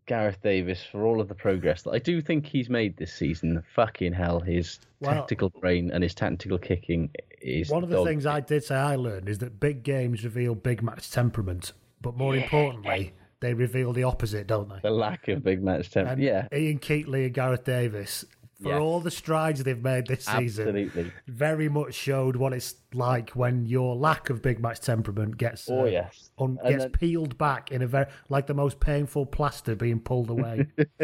[0.07, 3.63] Gareth Davies for all of the progress that I do think he's made this season.
[3.75, 7.11] Fucking hell, his Well- tactical brain and his tactical kicking
[7.43, 10.25] is One of the dog- things I did say I learned is that big games
[10.25, 14.79] reveal big match temperament, but more importantly, they reveal the opposite, don't they?
[14.83, 16.09] the lack of big match temp.
[16.09, 18.25] And yeah, Ian Keatley and Gareth Davies,
[18.63, 18.81] for Yes.
[18.81, 21.13] all the strides they've made this season, absolutely.
[21.27, 25.83] very much showed what it's like when your lack of big match temperament gets Oh
[25.83, 29.75] uh, yes, un- gets then- peeled back in a very like the most painful plaster
[29.75, 30.67] being pulled away.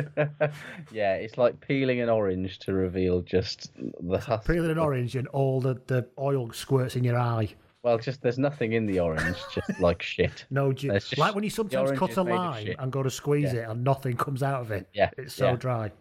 [0.92, 4.46] yeah, it's like peeling an orange to reveal just the husk.
[4.46, 7.48] Peeling an orange and all the, the oil squirts in your eye.
[7.82, 10.44] Well, just there's nothing in the orange, just like shit.
[10.50, 13.60] No, ju- just- like when you sometimes cut a lime and go to squeeze Yeah.
[13.60, 14.88] it and nothing comes out of it.
[14.92, 15.56] Yeah, It's so yeah.
[15.56, 15.92] dry.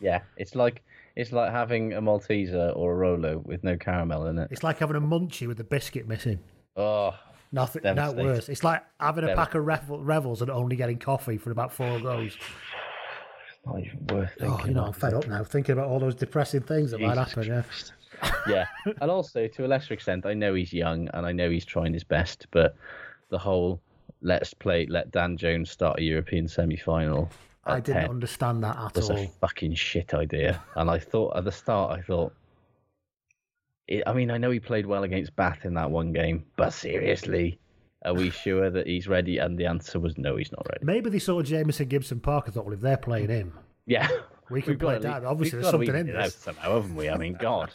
[0.00, 0.82] Yeah, it's like
[1.16, 4.48] it's like having a Malteser or a Rolo with no caramel in it.
[4.50, 6.38] It's like having a munchie with the biscuit missing.
[6.76, 7.14] Oh,
[7.52, 8.48] Nothing, no worse.
[8.48, 12.00] It's like having a pack of revel, revels and only getting coffee for about four
[12.00, 12.36] goes.
[13.64, 14.84] Not even worth Oh, you know.
[14.84, 17.64] I'm fed up now thinking about all those depressing things that might Jesus happen.
[18.22, 18.32] Yeah.
[18.48, 21.64] yeah, and also to a lesser extent, I know he's young and I know he's
[21.64, 22.76] trying his best, but
[23.28, 23.80] the whole
[24.22, 27.28] let's play, let Dan Jones start a European semi-final.
[27.66, 29.18] I didn't 10 understand that at was all.
[29.18, 32.32] a fucking shit idea, and I thought at the start, I thought.
[34.06, 37.58] I mean, I know he played well against Bath in that one game, but seriously,
[38.04, 39.38] are we sure that he's ready?
[39.38, 40.84] And the answer was no, he's not ready.
[40.84, 44.08] Maybe they saw Jamison Gibson Parker thought, well, if they're playing him, Yeah,
[44.50, 45.22] we can We've play that.
[45.22, 46.34] le- Obviously, there's something in this.
[46.36, 47.08] somehow, haven't we?
[47.08, 47.70] I mean, God.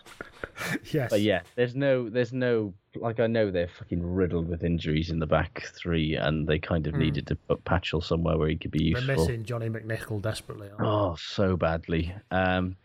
[0.92, 1.10] Yes.
[1.10, 5.20] But yeah, there's no, there's no, like I know they're fucking riddled with injuries in
[5.20, 8.72] the back three, and they kind of needed to put Patchell somewhere where he could
[8.72, 9.26] be They're useful.
[9.26, 10.70] missing Johnny McNicholl desperately.
[10.80, 12.14] Oh, so badly.
[12.32, 12.76] Um,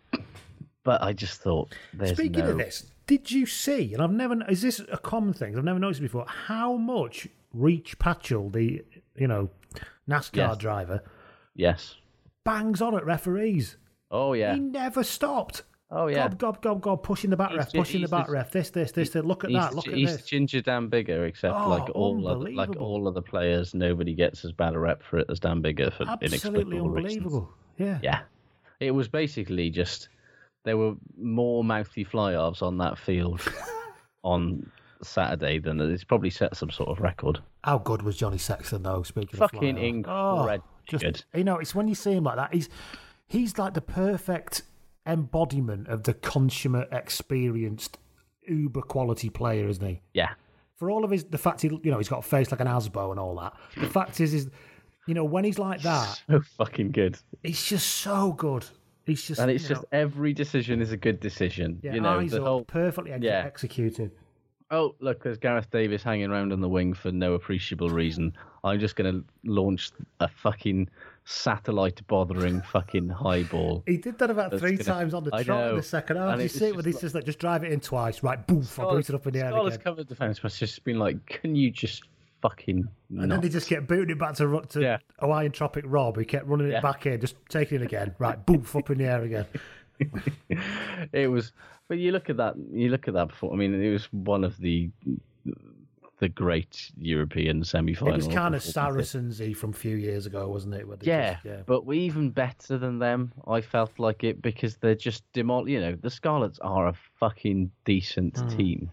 [0.85, 2.53] but I just thought there's Speaking no.
[2.53, 3.93] of this, did you see?
[3.93, 5.57] And I've never is this a common thing?
[5.59, 6.27] I've never noticed before.
[6.29, 8.85] How much Rhys Patchell, the
[9.17, 9.51] you know
[10.09, 10.57] NASCAR Yes.
[10.59, 11.03] driver,
[11.55, 11.97] Yes.
[12.47, 13.77] Bangs on at referees.
[14.11, 14.55] Oh yeah.
[14.55, 15.65] He never stopped.
[15.91, 16.29] Oh yeah.
[16.29, 18.31] Gob, gob, gob, gob, pushing the back He's ref, ju- pushing the he's back just-
[18.33, 18.51] ref.
[18.53, 19.25] This, this, this, this.
[19.25, 19.75] Look at that.
[19.75, 20.27] Look at he's this.
[20.27, 22.87] Ginger Dan Biggar, except Oh, like all other, like unbelievable.
[22.87, 26.03] all other players, nobody gets as bad a rep for it as Dan Biggar for
[26.09, 27.51] Absolutely inexplicable unbelievable.
[27.79, 27.85] Yeah.
[27.87, 28.01] reasons.
[28.05, 28.21] Yeah,
[28.81, 30.09] it was basically just
[30.65, 33.41] there were more mouthy fly-offs on that field
[34.25, 34.69] on
[35.03, 37.39] Saturday than it's probably set some sort of record.
[37.63, 39.03] How good was Johnny Sexton though?
[39.05, 39.95] Speaking Fucking of fly-off?
[39.95, 40.47] incredible Oh,
[40.87, 41.25] just good.
[41.35, 42.55] you know, it's when you see him like that.
[42.55, 42.69] He's
[43.27, 44.63] he's like the perfect
[45.07, 47.99] embodiment of the consummate, experienced,
[48.49, 50.01] uber quality player, isn't he?
[50.15, 50.31] Yeah,
[50.75, 52.67] For all of his, the fact he, you know, he's got a face like an
[52.67, 53.53] Asbo and all that.
[53.77, 54.49] The fact is, is
[55.07, 57.19] you know, when he's like that, so fucking good.
[57.43, 58.65] he's just so good.
[59.05, 61.79] He's just, and it's just know, every decision is a good decision.
[61.83, 63.45] yeah, you know, eyes the up, whole perfectly ex- yeah.
[63.47, 64.11] executed.
[64.71, 68.33] Oh, look, there's Gareth Davies hanging around on the wing for no appreciable reason.
[68.65, 70.89] I'm just going to launch a fucking
[71.25, 73.85] satellite bothering fucking high ball.
[73.87, 76.33] He did that about That's three gonna- times on the trot in the second half.
[76.35, 78.45] And You see it this, like- just like just drive it in twice, right?
[78.47, 78.79] Boof!
[78.81, 79.85] I boot it up in the air Scholars again.
[79.85, 82.03] covered the defence must just been like, can you just
[82.43, 84.99] fucking And then they just kept booting it back to, to Yeah.
[85.21, 86.17] Hawaiian Tropic Rob.
[86.19, 86.81] He kept running it Yeah.
[86.81, 88.15] back in, just taking it again.
[88.19, 89.47] Right, boof, up in the air again.
[91.13, 91.53] it was,
[91.89, 92.55] but you look at that.
[92.73, 93.53] You look at that before.
[93.53, 94.91] I mean, it was one of the
[96.19, 98.25] the great European semi-finals.
[98.25, 100.87] It was kind of Saracens-y from a few years ago, wasn't it?
[101.03, 101.61] Yeah, just- yeah.
[101.67, 103.33] but we even better than them.
[103.47, 105.69] I felt like it because they're just demol.
[105.69, 108.49] You know, the Scarlets are a fucking decent Hmm.
[108.57, 108.91] team,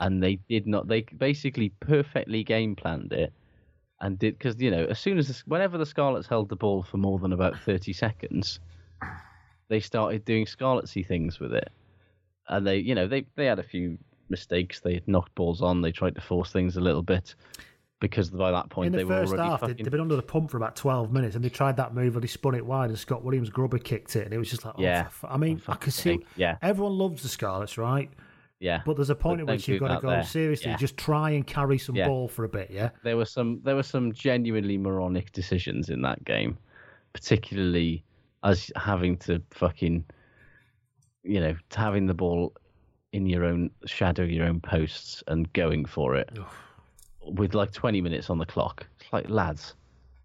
[0.00, 0.86] and they did not.
[0.86, 3.32] They basically perfectly game planned it,
[4.00, 6.84] and did because you know as soon as the, whenever the Scarlets held the ball
[6.84, 8.60] for more than about thirty seconds,
[9.70, 11.70] they started doing Scarletsy things with it,
[12.48, 13.96] and they you know they they had a few
[14.28, 14.80] mistakes.
[14.80, 15.80] They had knocked balls on.
[15.80, 17.34] They tried to force things a little bit.
[18.00, 20.16] Because by that point In the they were first already half, fucking they'd been under
[20.16, 22.64] the pump for about 12 minutes and they tried that move and they spun it
[22.64, 25.08] wide and Scott Williams grubber kicked it and it was just like, oh, Yeah.
[25.22, 26.56] I mean, I can see, yeah.
[26.62, 28.08] everyone loves the Scarlets, right?
[28.58, 28.80] Yeah.
[28.86, 30.24] But there's a point But at which you've got to go, there.
[30.24, 30.78] seriously, Yeah.
[30.78, 32.06] just try and carry some Yeah.
[32.08, 32.88] ball for a bit, yeah?
[33.02, 36.56] there were some there were some genuinely moronic decisions in that game,
[37.12, 38.02] particularly
[38.42, 40.04] as having to fucking
[41.22, 42.52] you know having the ball
[43.12, 46.30] in your own shadow your own posts and going for it
[47.22, 48.86] with like 20 minutes on the clock.
[49.00, 49.74] It's like lads,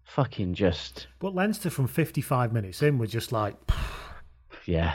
[0.04, 3.54] fucking just But Leinster from 55 minutes in was just like,
[4.64, 4.94] yeah.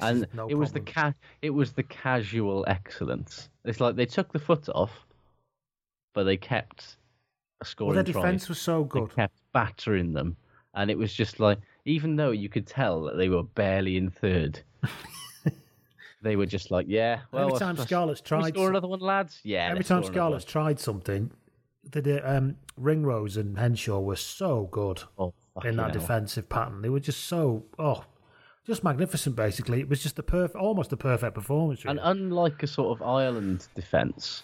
[0.00, 1.12] and no it was the problem.
[1.14, 3.48] ca- it was the casual excellence.
[3.64, 4.92] It's like they took the foot off,
[6.14, 6.96] but they kept
[7.64, 7.96] scoring.
[7.96, 8.22] Well, their tries.
[8.22, 9.10] defence was so good.
[9.10, 10.36] They kept battering them,
[10.74, 14.10] and it was just like, even though you could tell that they were barely in
[14.10, 14.60] third,
[16.22, 17.20] they were just like, yeah.
[17.32, 19.40] Well, Every let's- time let's- Scarlets we tried score another one, lads.
[19.44, 19.68] Yeah.
[19.70, 21.30] Every time score another Scarlets tried something,
[21.90, 25.02] the, the um, Ringrose and Henshaw were so good.
[25.18, 25.32] Oh,
[25.64, 26.00] in that hell.
[26.00, 26.82] defensive pattern.
[26.82, 28.04] They were just so, oh,
[28.66, 29.80] just magnificent, basically.
[29.80, 31.82] It was just the perfect, almost the perfect performance.
[31.86, 34.42] And unlike a sort of Ireland defence,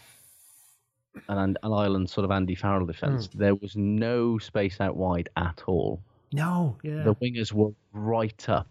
[1.29, 3.39] and an Ireland sort of Andy Farrell defence, Hmm.
[3.39, 6.01] there was no space out wide at all.
[6.33, 7.03] No, yeah.
[7.03, 8.69] the wingers were right up.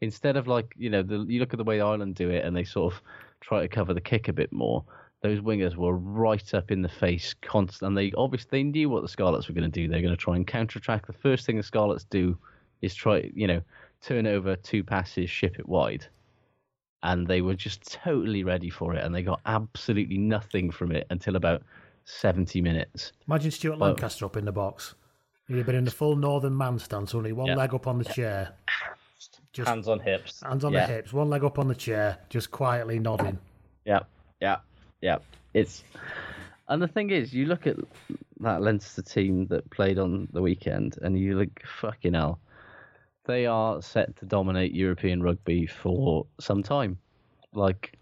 [0.00, 2.56] Instead of like you know, the, you look at the way Ireland do it, and
[2.56, 3.02] they sort of
[3.40, 4.84] try to cover the kick a bit more.
[5.22, 7.88] Those wingers were right up in the face, constant.
[7.88, 9.88] And they obviously they knew what the Scarlets were going to do.
[9.88, 11.06] They're going to try and counter counterattack.
[11.06, 12.36] The first thing the Scarlets do
[12.82, 13.62] is try, you know,
[14.02, 16.06] turn over two passes, ship it wide,
[17.02, 19.02] and they were just totally ready for it.
[19.02, 21.62] And they got absolutely nothing from it until about
[22.04, 23.12] seventy minutes.
[23.26, 24.94] Imagine Stuart Lancaster up in the box.
[25.48, 27.54] Have been in the full northern man stance, only one Yeah.
[27.54, 28.52] leg up on the chair,
[29.52, 30.42] just Hands on hips.
[30.42, 30.86] hands on Yeah.
[30.86, 33.38] the hips, one leg up on the chair, just quietly nodding.
[33.84, 34.00] Yeah,
[34.40, 34.56] yeah,
[35.00, 35.18] yeah.
[35.54, 35.84] It's
[36.68, 37.76] And the thing is, you look at
[38.40, 42.40] that Leinster team that played on the weekend, and you look, fucking hell,
[43.24, 46.98] they are set to dominate European rugby for some time.
[47.52, 47.96] Like,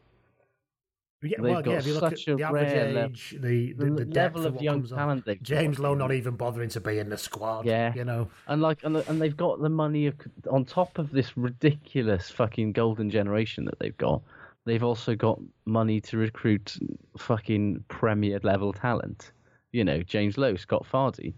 [1.24, 3.36] Yeah, They've well, got yeah, if you look at such a the average rare age,
[3.38, 7.08] the, the, the level of young talent James Lowe not even bothering to be in
[7.08, 7.66] the squad.
[7.66, 7.92] Yeah.
[7.94, 8.28] you know.
[8.46, 10.14] and like, and, and they've got the money of,
[10.50, 14.22] on top of this ridiculous fucking golden generation that they've got.
[14.66, 16.76] They've also got money to recruit
[17.18, 19.32] fucking premier level talent.
[19.72, 21.34] You know, James Lowe, Scott Fardy,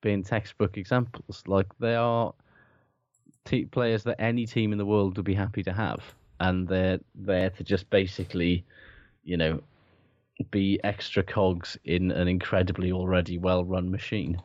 [0.00, 1.42] being textbook examples.
[1.46, 2.34] Like they are
[3.44, 6.02] te- players that any team in the world would be happy to have,
[6.40, 8.64] and they're there to just basically,
[9.24, 9.60] you know,
[10.50, 14.40] be extra cogs in an incredibly already well-run machine.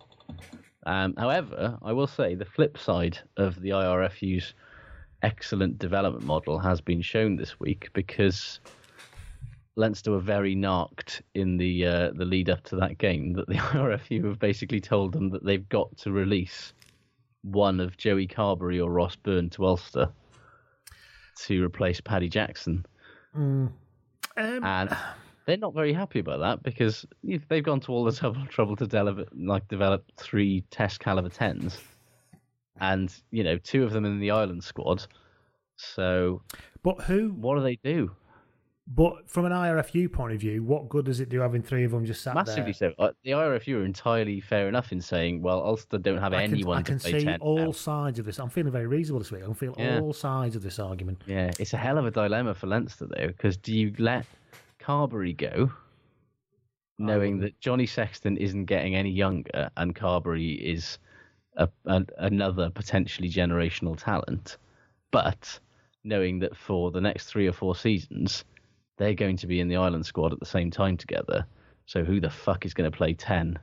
[0.85, 4.53] Um, however, I will say the flip side of the IRFU's
[5.23, 8.59] excellent development model has been shown this week because
[9.75, 13.53] Leinster were very narked in the uh, the lead up to that game that the
[13.73, 16.73] IRFU have basically told them that they've got to release
[17.43, 20.09] one of Joey Carberry or Ross Byrne to Ulster
[21.45, 22.85] to replace Paddy Jackson,
[24.37, 24.95] Um, and
[25.45, 28.85] they're not very happy about that because they've gone to all the trouble, trouble to
[28.85, 31.79] develop like develop three Test caliber tens,
[32.79, 35.05] and you know two of them in the island squad.
[35.75, 36.41] So
[36.83, 37.29] but who?
[37.29, 38.11] what do they do?
[38.89, 41.91] But from an IRFU point of view, what good does it do having three of
[41.91, 42.93] them just sat Massively there?
[42.97, 43.03] so.
[43.03, 46.53] Uh, the IRFU are entirely fair enough in saying, well, Ulster don't have I can,
[46.53, 47.41] anyone I can to play see ten.
[47.41, 47.71] all now.
[47.73, 48.39] sides of this.
[48.39, 49.41] I'm feeling very reasonable this week.
[49.43, 49.99] I can feel Yeah.
[49.99, 51.21] all sides of this argument.
[51.27, 54.25] Yeah, it's a hell of a dilemma for Leinster though, because do you let
[54.79, 55.69] Carberry go,
[56.97, 60.97] knowing that Johnny Sexton isn't getting any younger and Carberry is
[61.57, 64.55] a, an another potentially generational talent,
[65.11, 65.59] but
[66.05, 68.45] knowing that for the next three or four seasons
[68.97, 71.45] they're going to be in the Ireland squad at the same time together.
[71.85, 73.57] So who the fuck is going to play ten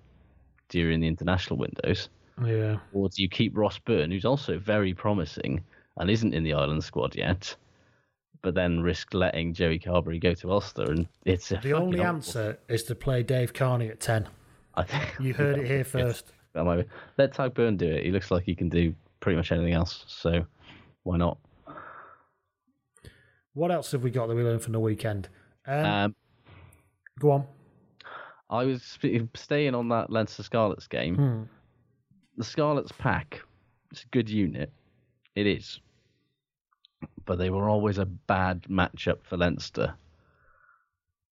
[0.69, 2.09] during the international windows?
[2.45, 2.79] Yeah.
[2.93, 5.63] Or do you keep Ross Byrne, who's also very promising
[5.99, 7.55] and isn't in the Ireland squad yet,
[8.43, 10.85] but then risk letting Joey Carberry go to Ulster?
[10.91, 14.27] And it's a The only horrible- answer is to play Dave Kearney at 10.
[14.75, 16.33] I think You heard it here first.
[16.55, 18.05] That might be- Let Tadhg Beirne do it.
[18.05, 20.05] He looks like he can do pretty much anything else.
[20.09, 20.45] So
[21.05, 21.39] why not?
[23.55, 25.29] What else have we got that we learned from the weekend?
[25.67, 26.15] Um, Um,
[27.19, 27.47] go on.
[28.51, 28.99] I was
[29.35, 31.17] staying on that Leinster Scarlets game.
[31.17, 31.43] Hmm.
[32.37, 33.41] The Scarlets pack,
[33.91, 34.71] it's a good unit.
[35.35, 35.81] It is.
[37.25, 39.95] But they were always a bad matchup for Leinster.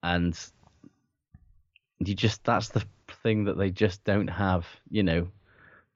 [0.03, 0.39] And
[1.99, 2.85] you just, that's the
[3.23, 4.67] thing that they just don't have.
[4.91, 5.29] You know,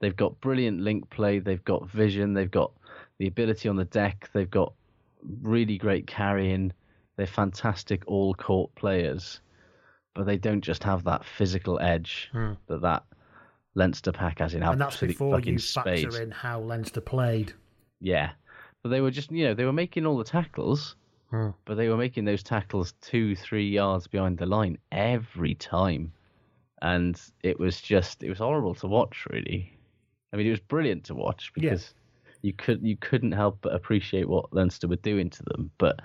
[0.01, 2.73] they've got brilliant link play, they've got vision, they've got
[3.19, 4.73] the ability on the deck, they've got
[5.43, 6.73] really great carrying,
[7.17, 9.41] they're fantastic all court players
[10.15, 12.31] but they don't just have that physical edge
[12.69, 13.03] that that
[13.75, 14.71] Leinster pack has in Hmm.
[14.71, 16.19] and that's before you factor spades.
[16.19, 17.53] in how Leinster played.
[18.01, 18.31] Yeah,
[18.83, 20.97] but they were just you know they were making all the tackles,
[21.31, 21.51] Hmm.
[21.67, 26.13] but they were making those tackles two three yards behind the line every time,
[26.81, 29.79] and it was just it was horrible to watch really.
[30.33, 31.77] I mean, it was brilliant to watch Yeah.
[32.47, 36.01] You could you couldn't help but appreciate what Leinster were doing to them, but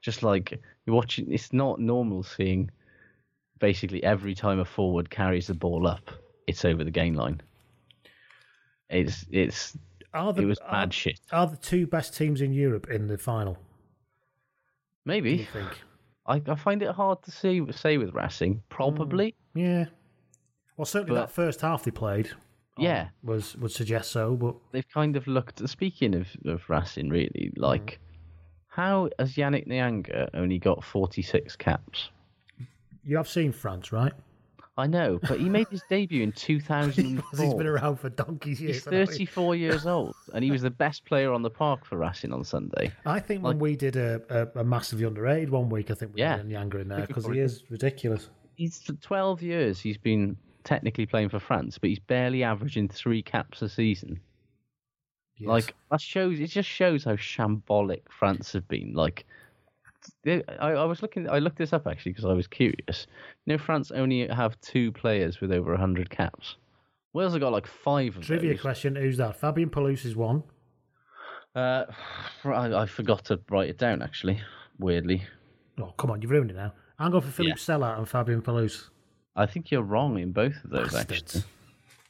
[0.00, 2.70] just like you're watching, it's not normal seeing
[3.60, 6.10] basically every time a forward carries the ball up,
[6.46, 7.40] it's over the gain line.
[8.88, 9.76] It's it's
[10.14, 11.20] Are the, it was are, bad shit.
[11.30, 13.58] Are the two best teams in Europe in the final?
[15.04, 15.82] Maybe think?
[16.26, 18.54] I, I find it hard to see say with Racing.
[18.54, 18.60] Hmm.
[18.70, 19.86] Probably, Yeah.
[20.78, 22.30] Well, certainly But- that first half they played
[22.76, 23.08] Um, yeah.
[23.22, 25.66] was would suggest so, but They've kind of looked.
[25.68, 27.58] Speaking of of Racing, really, mm.
[27.58, 28.00] like
[28.68, 32.10] how has Yannick Nyanga only got forty six caps?
[33.04, 34.12] you have seen France, right?
[34.76, 37.22] I know, but he made his debut in two thousand.
[37.36, 38.76] He's been around for donkey's years.
[38.76, 39.26] He's hasn't he?
[39.26, 42.42] 34 years old, and he was the best player on the park for Racing on
[42.42, 42.90] Sunday.
[43.06, 46.22] I think when we did a, a, a massively underrated one week, I think we
[46.22, 46.38] Yeah.
[46.38, 48.30] had Nyanga in there because he is ridiculous.
[48.56, 49.80] He's for 12 years.
[49.80, 54.20] He's been technically playing for France, but he's barely averaging three caps a season.
[55.36, 55.48] Yes.
[55.48, 56.40] Like that shows.
[56.40, 58.94] It just shows how shambolic France have been.
[58.94, 59.24] Like,
[60.26, 61.28] I, I was looking.
[61.28, 63.06] I looked this up actually because I was curious.
[63.46, 66.56] You know, France only have two players with over 100 caps.
[67.12, 68.60] Wales have got like five of trivia those.
[68.60, 69.36] question: Who's that?
[69.40, 70.42] Fabien Pelous is one.
[71.54, 71.84] Uh,
[72.44, 74.40] I, I forgot to write it down actually.
[74.78, 75.22] Weirdly,
[75.78, 76.72] Oh, come on, you've ruined it now.
[76.98, 77.62] I'm going for Philippe Yeah.
[77.64, 78.90] Sella and Fabien Pelous.
[79.36, 81.36] I think you're wrong in both of those Bastards.
[81.36, 81.44] actually.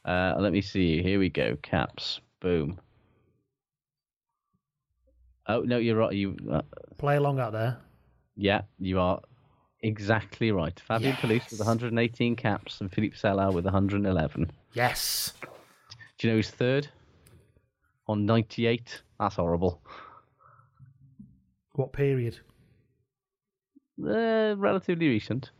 [0.04, 1.02] Uh, let me see.
[1.02, 1.56] Here we go.
[1.62, 2.20] Caps.
[2.40, 2.78] Boom.
[5.46, 6.12] Oh no, you're right.
[6.12, 6.62] You, uh,
[6.98, 7.78] Play along out there.
[8.36, 9.20] yeah, you are
[9.82, 10.80] Exactly right.
[10.88, 11.20] Fabien Yes.
[11.20, 14.50] Pelous with 118 caps and Philippe Sella with 111.
[14.72, 15.34] Yes.
[16.16, 16.88] Do you know who's third?
[18.08, 19.02] On 98?
[19.20, 19.82] That's horrible.
[21.74, 22.38] What period?
[24.02, 25.50] Uh, relatively recent.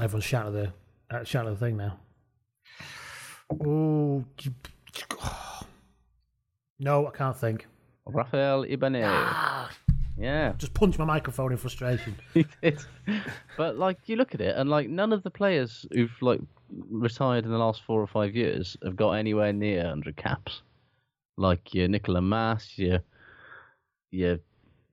[0.00, 0.72] Everyone's shouting the
[1.14, 1.98] uh, shouting the thing now.
[3.64, 4.24] Oh,
[6.80, 7.66] no, I can't think.
[8.06, 9.04] Rafael Ibanez.
[9.06, 9.70] Ah.
[10.16, 10.52] Yeah.
[10.58, 12.16] Just punched my microphone in frustration.
[12.34, 12.80] he did.
[13.56, 16.40] But like you look at it, and like none of the players who've like
[16.90, 20.62] retired in the last four or five years have got anywhere near hundred caps.
[21.36, 23.00] Like your Nicolas Mas, your
[24.10, 24.38] your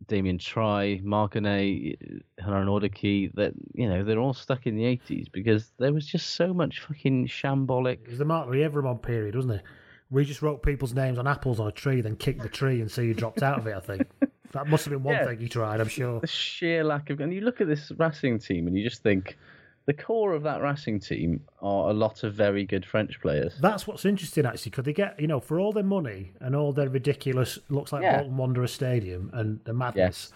[0.08, 1.96] Damien Traille, Marconnet,
[2.42, 6.32] uh, Harinordoquy, that you know they're all stuck in the eighties because there was just
[6.36, 8.00] so much fucking shambolic.
[8.06, 9.62] It was the Marc Lièvremont period, wasn't it?
[10.10, 12.92] We just wrote people's names on apples on a tree, then kicked the tree and
[12.92, 13.76] see who dropped out of it.
[13.76, 14.08] I think
[14.52, 15.26] that must have been one Yeah.
[15.28, 15.80] thing he tried.
[15.80, 16.20] I'm sure.
[16.20, 19.38] The sheer lack of, and you look at this Racing team, and you just think
[19.86, 23.56] the core of that Racing team are a lot of very good French players.
[23.60, 24.70] That's what's interesting, actually.
[24.70, 28.04] because they get, you know, for all their money and all their ridiculous, looks like
[28.04, 28.18] Yeah.
[28.20, 30.32] Bolton Wanderers Stadium and the madness,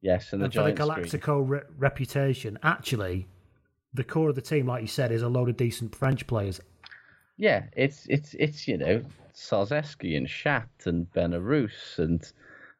[0.00, 0.72] Yes, and the and for the.
[0.72, 3.26] Galactico re- reputation, actually,
[3.94, 6.60] the core of the team, like you said, is a load of decent French players.
[7.36, 9.02] Yeah, it's it's it's you know
[9.34, 12.20] Szarzewski and Chat and Ben Arous and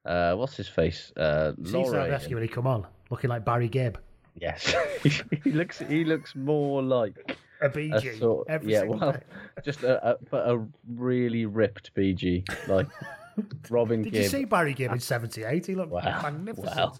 [0.05, 3.99] uh, what's his face uh, Szarzewski and- when he come on, looking like Barry Gibb.
[4.41, 4.74] Yes,
[5.45, 9.20] he looks he looks more like A BG sort every yeah, well, day.
[9.64, 10.64] just a, a but a
[10.95, 12.86] really ripped BG like
[13.70, 14.22] Robin Did Gibb.
[14.22, 15.66] you see Barry Gibb in '78?
[15.66, 16.20] He looked Wow.
[16.22, 16.76] magnificent.
[16.76, 16.93] Wow.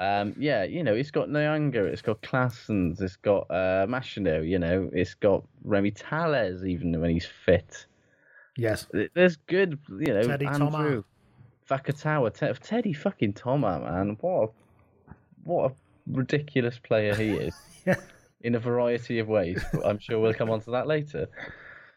[0.00, 4.60] Um, yeah, you know, it's got Nyanga, it's got Classens, it's got uh, Machenaud, you
[4.60, 7.84] know, it's got Rémi Talès even when he's fit.
[8.56, 8.86] Yes.
[9.14, 10.74] There's good, you know, Teddy Thomas.
[10.76, 11.02] Andrew,
[11.68, 14.16] Vakatawa, Te- Teddy fucking Thomas, man.
[14.20, 14.48] What a,
[15.48, 15.74] what a
[16.10, 17.54] ridiculous player he is
[17.86, 17.96] Yeah.
[18.42, 19.62] in a variety of ways.
[19.72, 21.26] but I'm sure we'll come on to that later.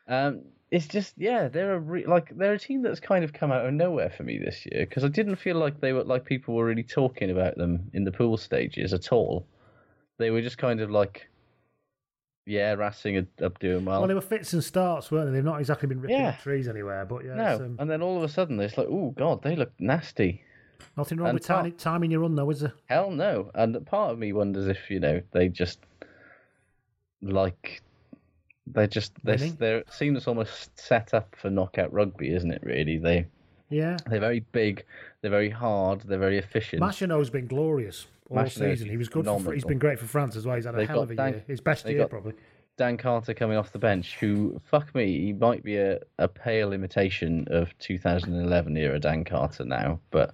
[0.08, 0.41] Um,
[0.72, 3.66] it's just, yeah, they're a re- like they're a team that's kind of come out
[3.66, 6.56] of nowhere for me this year because I didn't feel like they were like people
[6.56, 9.45] were really talking about them in the pool stages at all.
[10.18, 11.28] They were just kind of like,
[12.45, 13.99] yeah, Racing are, are doing well.
[13.99, 15.34] Well, they were fits and starts, weren't they?
[15.34, 16.36] They've not exactly been ripping Yeah.
[16.38, 19.14] trees anywhere, but yeah, no, um, and then all of a sudden it's like, oh
[19.18, 20.41] god, they look nasty.
[20.98, 22.74] Nothing wrong and with top- timing your run, though, is there?
[22.86, 23.52] Hell no.
[23.56, 25.80] And part of me wonders if you know they just
[27.22, 27.82] like
[28.68, 32.62] they just they're they're seem it's almost set up for knockout rugby, isn't it?
[32.64, 33.28] Really, they
[33.70, 33.98] Yeah.
[34.08, 34.86] they're very big,
[35.22, 36.82] they're very hard, they're very efficient.
[36.82, 38.90] Machenaud's been glorious all Machenaud's season.
[38.90, 39.26] He was good.
[39.26, 40.56] For, he's been great for France as well.
[40.56, 41.44] He's had a They've hell of a Dan- year.
[41.48, 42.34] His best year, probably.
[42.78, 46.72] Dan Carter coming off the bench, who fuck me, he might be a, a pale
[46.72, 50.34] imitation of 2011 era Dan Carter now, but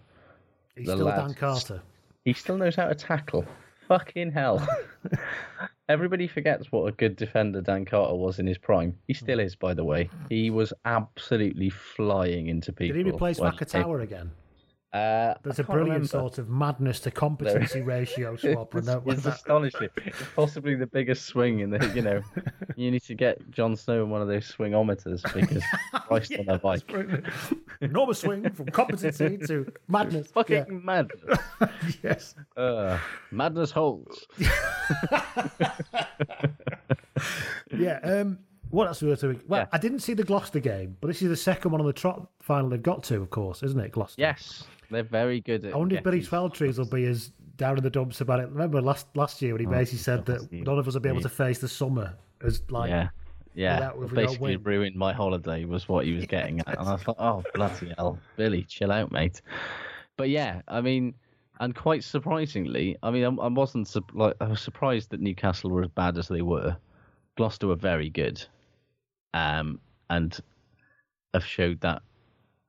[0.77, 1.81] He's the still lad- Dan Carter.
[2.25, 3.45] He still knows how to tackle.
[3.87, 4.67] Fucking hell.
[5.89, 8.97] Everybody forgets what a good defender Dan Carter was in his prime.
[9.07, 10.09] He still is, by the way.
[10.27, 12.97] He was absolutely flying into people.
[12.97, 14.31] Did he replace Vakatawa again?
[14.93, 16.07] Uh, There's I a brilliant remember.
[16.07, 18.73] sort of madness to competency ratio swap.
[18.73, 19.89] It's, and that, it's that, astonishing.
[19.97, 21.91] It's possibly the biggest swing in the.
[21.93, 22.21] You know,
[22.77, 25.61] you need to get Jon Snow in one of those swingometers because
[26.07, 26.89] Christ on a bike.
[27.81, 30.27] enormous swing from competency to madness.
[30.31, 30.63] Fucking Yeah.
[30.69, 31.11] mad.
[32.01, 32.33] Yes.
[32.55, 32.97] Uh,
[33.29, 34.25] madness holds.
[37.77, 37.99] Yeah.
[38.03, 38.39] Um,
[38.69, 39.41] what else were we doing?
[39.47, 39.67] Well, Yeah.
[39.71, 42.27] I didn't see the Gloucester game, but this is the second one on the trot
[42.41, 44.21] final they've got to, of course, isn't it, Gloucester?
[44.21, 45.73] Yes, they're very good at.
[45.73, 48.49] I wonder if Billy getting- Twelvetrees will be as down in the dumps about it.
[48.49, 51.09] Remember last last year when he Oh, basically said that none of us will be
[51.09, 52.13] able to face the summer
[52.43, 53.09] as like Yeah.
[53.55, 56.95] Yeah, without- if basically ruined my holiday was what he was getting at, and I
[56.97, 59.41] thought, oh bloody hell, Billy, chill out, mate.
[60.15, 61.15] But yeah, I mean,
[61.59, 65.81] and quite surprisingly, I mean, I, I wasn't like I was surprised that Newcastle were
[65.81, 66.77] as bad as they were.
[67.35, 68.45] Gloucester were very good,
[69.33, 70.39] um, and
[71.33, 72.01] have showed that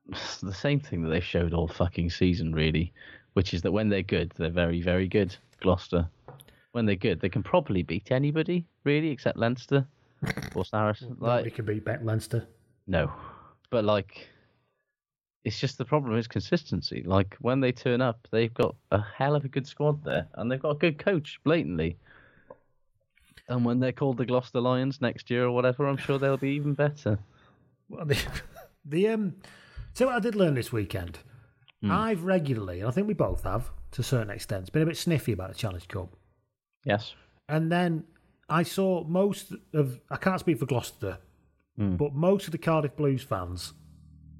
[0.41, 2.91] the same thing that they've showed all fucking season, really,
[3.33, 5.35] which is that when they're good, they're very, very good.
[5.61, 6.07] Gloucester,
[6.71, 9.85] when they're good, they can probably beat anybody, really, except Leinster
[10.55, 11.17] or Saracen.
[11.19, 12.47] nobody Like, can beat Bet Leinster.
[12.87, 13.11] no,
[13.69, 14.27] but like,
[15.45, 17.03] it's just the problem is consistency.
[17.05, 20.51] Like when they turn up, they've got a hell of a good squad there, and
[20.51, 21.97] they've got a good coach, blatantly.
[23.49, 26.51] And when they're called the Gloucester Lions next year or whatever, I'm sure they'll be
[26.51, 27.19] even better.
[27.89, 28.17] Well, the,
[28.85, 29.35] the um,
[29.93, 31.19] so what I did learn this weekend.
[31.81, 31.91] Hmm.
[31.91, 34.97] I've regularly, and I think we both have to a certain extent, been a bit
[34.97, 36.15] sniffy about the Challenge Cup.
[36.85, 37.15] Yes.
[37.47, 38.03] And then
[38.49, 41.17] I saw most of, I can't speak for Gloucester,
[41.77, 41.95] Hmm.
[41.95, 43.73] but most of the Cardiff Blues fans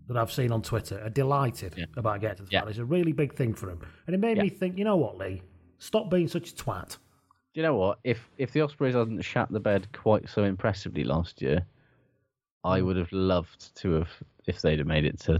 [0.07, 1.85] that I've seen on Twitter are delighted Yeah.
[1.95, 2.59] about getting to the Yeah.
[2.59, 2.69] final.
[2.71, 4.43] It's a really big thing for them, and it made Yeah.
[4.43, 4.77] me think.
[4.77, 5.41] You know what, Lee?
[5.77, 6.97] Stop being such a twat.
[7.53, 7.99] Do you know what?
[8.03, 11.65] If if the Ospreys hadn't shat the bed quite so impressively last year,
[12.63, 14.09] I would have loved to have
[14.45, 15.39] if they'd have made it to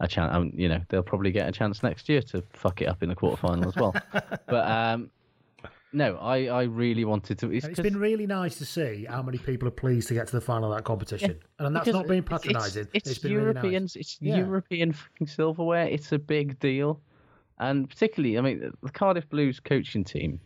[0.00, 0.34] a chance.
[0.34, 3.08] Um, you know, they'll probably get a chance next year to fuck it up in
[3.10, 3.94] the quarterfinal as well.
[4.46, 5.10] but um,
[5.92, 7.52] no, I, I really wanted to.
[7.52, 10.14] It's, And it's 'cause- been really nice to see how many people are pleased to
[10.14, 12.88] get to the final of that competition, and that's not being it's- patronising.
[12.94, 13.62] It's, it's been European.
[13.66, 13.96] really nice.
[13.96, 14.38] It's Yeah.
[14.38, 15.86] European fucking silverware.
[15.86, 16.98] It's a big deal,
[17.58, 20.40] and particularly, I mean, the Cardiff Blues coaching team,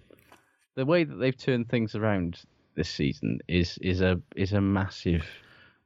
[0.77, 2.41] the way that they've turned things around
[2.77, 5.25] this season is is a is a massive.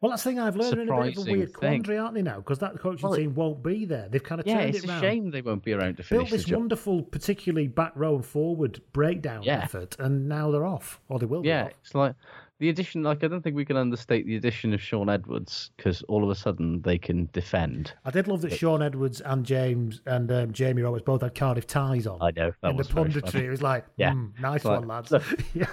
[0.01, 0.80] Well, that's the thing I've learned.
[0.80, 1.82] In a bit of a weird thing.
[1.82, 2.37] quandary, aren't they now?
[2.37, 4.07] Because that coaching Well, team won't be there.
[4.11, 6.30] They've kind of Yeah, turned it's a shame they won't be around to Built finish
[6.30, 9.61] the this wonderful, particularly back row and forward breakdown Yeah.
[9.62, 11.72] effort, and now they're off, or they will be Yeah, off.
[11.80, 12.14] it's like
[12.59, 13.03] the addition.
[13.03, 16.31] Like I don't think we can understate the addition of Shaun Edwards because all of
[16.31, 17.93] a sudden they can defend.
[18.05, 21.67] I did love that Shaun Edwards and James and um, Jamie Roberts both had Cardiff
[21.67, 22.19] ties on.
[22.23, 24.13] I know that in was the punditry, it was like, Yeah.
[24.13, 25.11] "Hmm, nice like, one, lads.
[25.11, 25.25] look,
[25.55, 25.67] yeah.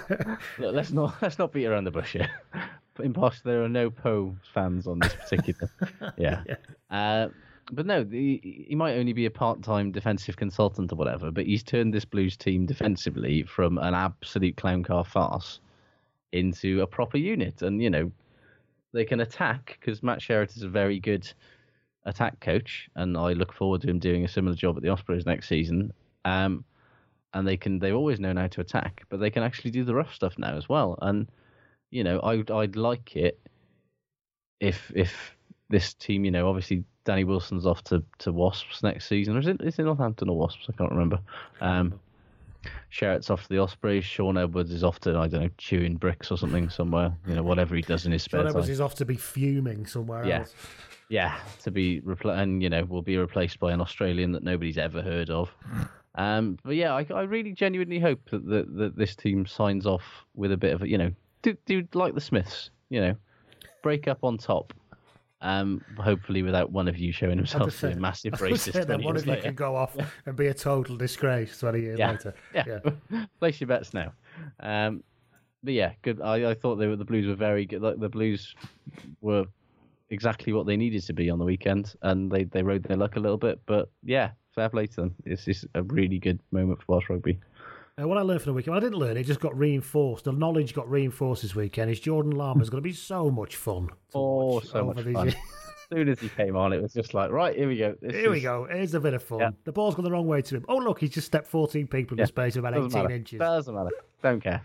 [0.58, 2.30] Look, let's not let's not beat around the bush here.
[3.02, 5.70] In Posh, there are no Pau fans on this particular.
[6.18, 6.42] yeah.
[6.90, 7.28] Uh,
[7.72, 11.30] but no, the, he might only be a part-time defensive consultant or whatever.
[11.30, 15.60] But he's turned this Blues team defensively from an absolute clown car farce
[16.32, 18.10] into a proper unit, and you know
[18.92, 21.30] they can attack because Matt Sherratt is a very good
[22.04, 25.26] attack coach, and I look forward to him doing a similar job at the Ospreys
[25.26, 25.92] next season.
[26.24, 26.64] Um,
[27.34, 29.94] and they can they've always known how to attack, but they can actually do the
[29.94, 30.98] rough stuff now as well.
[31.00, 31.28] And
[31.90, 33.38] you know, I I'd like it
[34.60, 35.36] if if
[35.70, 39.46] this team, you know, obviously Danny Wilson's off to, to Wasps next season, or is
[39.46, 40.66] it is it Northampton or Wasps?
[40.68, 41.18] I can't remember.
[41.60, 41.98] Um,
[42.90, 44.04] Sherratt's off to the Ospreys.
[44.04, 47.12] Shaun Edwards is off to I don't know chewing bricks or something somewhere.
[47.26, 48.50] You know, whatever he does in his spare Shaun time.
[48.50, 50.40] Edwards is off to be fuming somewhere Yeah.
[50.40, 50.54] else.
[51.08, 54.78] Yeah, to be repl- and you know will be replaced by an Australian that nobody's
[54.78, 55.54] ever heard of.
[56.14, 60.24] Um, but yeah, I, I really genuinely hope that, that that this team signs off
[60.34, 61.10] with a bit of a you know
[61.42, 63.14] do do like the Smiths, you know,
[63.82, 64.72] break up on top.
[65.44, 68.86] Um, hopefully without one of you showing himself to be a massive racist.
[68.86, 69.42] that one of you later.
[69.42, 72.10] can go off and be a total disgrace 20 years Yeah.
[72.12, 72.34] later.
[72.54, 72.78] Yeah.
[73.40, 74.12] Place your bets now.
[74.60, 75.02] Um,
[75.64, 76.20] but yeah, good.
[76.20, 77.82] I, I thought they were the Blues were very good.
[77.82, 78.54] Like the Blues
[79.20, 79.44] were
[80.10, 83.16] exactly what they needed to be on the weekend, and they, they rode their luck
[83.16, 83.60] a little bit.
[83.66, 85.14] But yeah, fair play to them.
[85.24, 87.38] It's just a really good moment for Welsh rugby.
[88.02, 90.24] Uh, what I learned from the weekend, well, I didn't learn, it just got reinforced.
[90.24, 91.90] The knowledge got reinforced this weekend.
[91.90, 93.90] Is Jordan Larmour's going to be so much fun.
[94.14, 95.26] Oh, so much fun.
[95.26, 95.34] years.
[95.34, 97.94] As soon as he came on, it was just like, right, here we go.
[98.00, 98.66] This Here we go.
[98.70, 99.40] Here's a bit of fun.
[99.40, 99.50] Yeah.
[99.64, 100.64] The ball's gone the wrong way to him.
[100.68, 102.24] Oh, look, he's just stepped 14 people in Yeah.
[102.24, 103.14] the space of about Doesn't 18 matter.
[103.14, 103.38] inches.
[103.38, 103.90] Doesn't matter.
[104.22, 104.62] Don't care.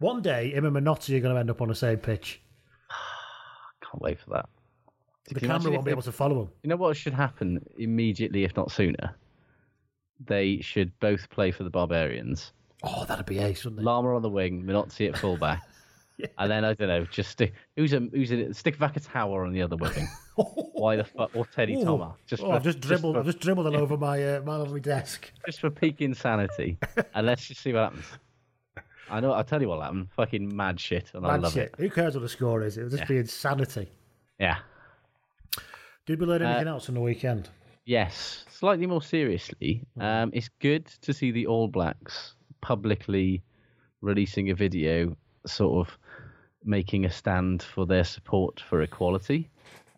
[0.00, 2.42] One day, him and Minozzi are going to end up on the same pitch.
[3.80, 4.48] Can't wait for that.
[5.32, 6.48] The camera won't be able to follow him.
[6.64, 9.14] You know what should happen immediately, if not sooner?
[10.26, 12.52] They should both play for the Barbarians.
[12.82, 13.84] Oh, that'd be ace, wouldn't it?
[13.84, 15.62] Larmour on the wing, Minozzi at fullback,
[16.38, 19.62] and then I don't know, just stick who's a who's a stick Vakatawa on the
[19.62, 20.08] other wing.
[20.74, 21.84] Why the fuck or Teddy Ooh.
[21.84, 22.16] Thomas?
[22.26, 23.14] Just oh, for, I've just dribbled.
[23.14, 25.32] for, I've just dribbled all over my uh, my lovely desk.
[25.46, 26.78] just for peak insanity,
[27.14, 28.04] and let's just see what happens.
[29.10, 29.32] I know.
[29.32, 30.08] I'll tell you what happened.
[30.16, 31.70] Fucking mad shit, and I love shit.
[31.72, 31.74] it.
[31.78, 32.76] Who cares what the score is?
[32.76, 33.08] It'll just Yeah.
[33.08, 33.88] be insanity.
[34.38, 34.58] Yeah.
[36.04, 37.48] Did we learn Uh, anything else on the weekend?
[37.84, 42.34] Yes, slightly more seriously, um, it's good to see the All Blacks
[42.66, 43.44] publicly
[44.00, 45.96] releasing a video, sort of
[46.64, 49.48] making a stand for their support for equality.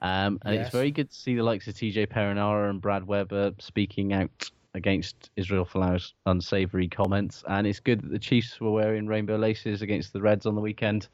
[0.03, 0.67] Um, and Yes.
[0.67, 4.51] it's very good to see the likes of TJ Perenara and Brad Weber speaking out
[4.75, 7.43] against Israel Folau's unsavoury comments.
[7.49, 10.61] And it's good that the Chiefs were wearing rainbow laces against the Reds on the
[10.61, 11.09] weekend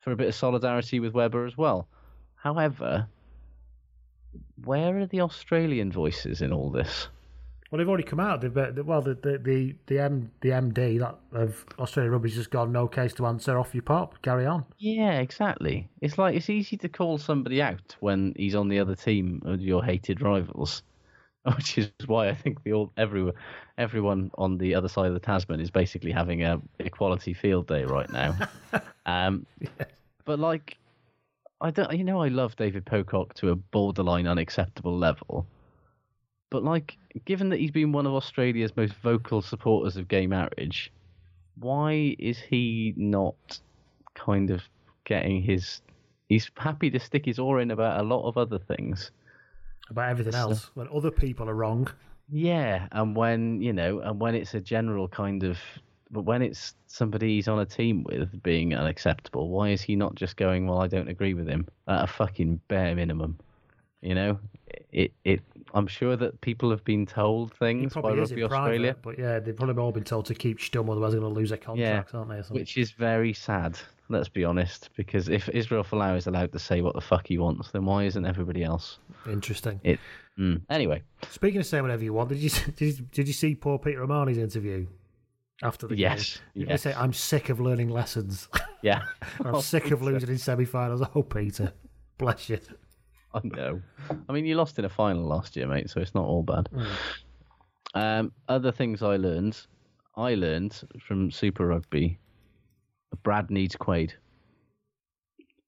[0.00, 1.86] for a bit of solidarity with Weber as well.
[2.36, 3.06] However,
[4.64, 7.08] where are the Australian voices in all this?
[7.70, 8.40] Well, they've already come out.
[8.40, 12.50] They've, uh, well, the the the the, M, the MD that of Australia Rugby's just
[12.50, 12.72] gone.
[12.72, 13.58] No case to answer.
[13.58, 14.20] Off you pop.
[14.22, 14.64] Carry on.
[14.78, 15.88] Yeah, exactly.
[16.00, 19.60] It's like it's easy to call somebody out when he's on the other team of
[19.60, 20.82] your hated rivals,
[21.56, 23.34] which is why I think the all everyone
[23.78, 27.84] everyone on the other side of the Tasman is basically having a equality field day
[27.84, 28.36] right now.
[29.06, 29.46] um,
[30.24, 30.76] but like,
[31.60, 35.46] I don't, you know, I love David Pocock to a borderline unacceptable level.
[36.50, 40.92] But like, given that he's been one of Australia's most vocal supporters of gay marriage,
[41.58, 43.60] why is he not
[44.14, 44.62] kind of
[45.04, 45.80] getting his?
[46.28, 49.10] He's happy to stick his oar in about a lot of other things.
[49.88, 50.70] About everything So- else.
[50.74, 51.88] When other people are wrong.
[52.32, 55.58] Yeah, and when you know, and when it's a general kind of,
[56.12, 60.14] but when it's somebody he's on a team with being unacceptable, why is he not
[60.14, 60.66] just going?
[60.68, 63.36] Well, I don't agree with him at a fucking bare minimum.
[64.02, 64.38] You know,
[64.92, 65.40] it it.
[65.72, 68.94] I'm sure that people have been told things by probably is Rugby in Australia.
[68.94, 71.38] private, but yeah, they've probably all been told to keep stum, otherwise they're going to
[71.38, 72.40] lose their contracts, aren't they?
[72.54, 73.78] which is very sad.
[74.08, 77.38] Let's be honest, because if Israel Folau is allowed to say what the fuck he
[77.38, 78.98] wants, then why isn't everybody else?
[79.26, 79.80] Interesting.
[79.84, 80.00] It.
[80.36, 80.62] Mm.
[80.68, 83.78] Anyway, Speaking of saying whatever you want, did you did you, did you see poor
[83.78, 84.86] Peter O'Mahony's interview
[85.62, 86.68] after the Yes, game?
[86.70, 86.82] Yes.
[86.82, 88.48] said, "I'm sick of learning lessons.
[88.82, 89.02] yeah,
[89.44, 91.72] I'm sick of losing in semi-finals." Oh, Peter,
[92.18, 92.58] bless you.
[93.34, 93.80] I know.
[94.28, 96.68] I mean, you lost in a final last year, mate, so it's not all bad.
[97.94, 99.56] Um, other things I learned,
[100.16, 102.18] I learned from Super Rugby.
[103.22, 104.14] Brad needs Quade.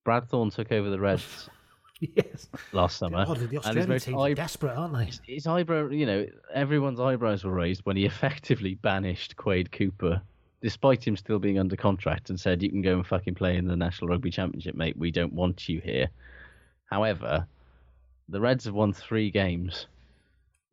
[0.04, 1.48] Brad Thorn took over the Reds
[2.00, 2.48] Yes.
[2.72, 3.24] last summer.
[3.24, 4.94] God, the and his Australian most teams are eye- desperate, aren't
[5.26, 5.32] they?
[5.34, 10.20] his eyebrow, you know, everyone's eyebrows were raised when he effectively banished Quade Cooper,
[10.60, 13.68] despite him still being under contract, and said, "You can go and fucking play in
[13.68, 14.96] the National Rugby Championship, mate.
[14.96, 16.08] We don't want you here."
[16.86, 17.46] However,
[18.32, 19.86] the Reds have won three games.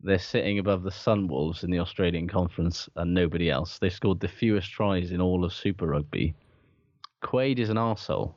[0.01, 3.77] They're sitting above the Sunwolves in the Australian Conference and nobody else.
[3.79, 6.33] They scored the fewest tries in all of Super Rugby.
[7.21, 8.33] Quade is an arsehole.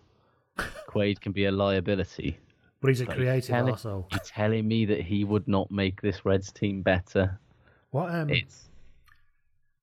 [0.88, 2.38] Quade can be a liability.
[2.80, 4.06] But he's a But creative telling- also.
[4.10, 7.38] You're telling me that he would not make this Reds team better?
[7.90, 8.12] What?
[8.12, 8.68] Um, It's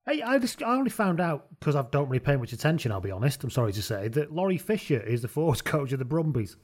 [0.05, 2.91] Hey, I just I only found out because I don't really pay much attention.
[2.91, 3.43] I'll be honest.
[3.43, 6.57] I'm sorry to say that Laurie Fisher is the forwards coach of the Brumbies.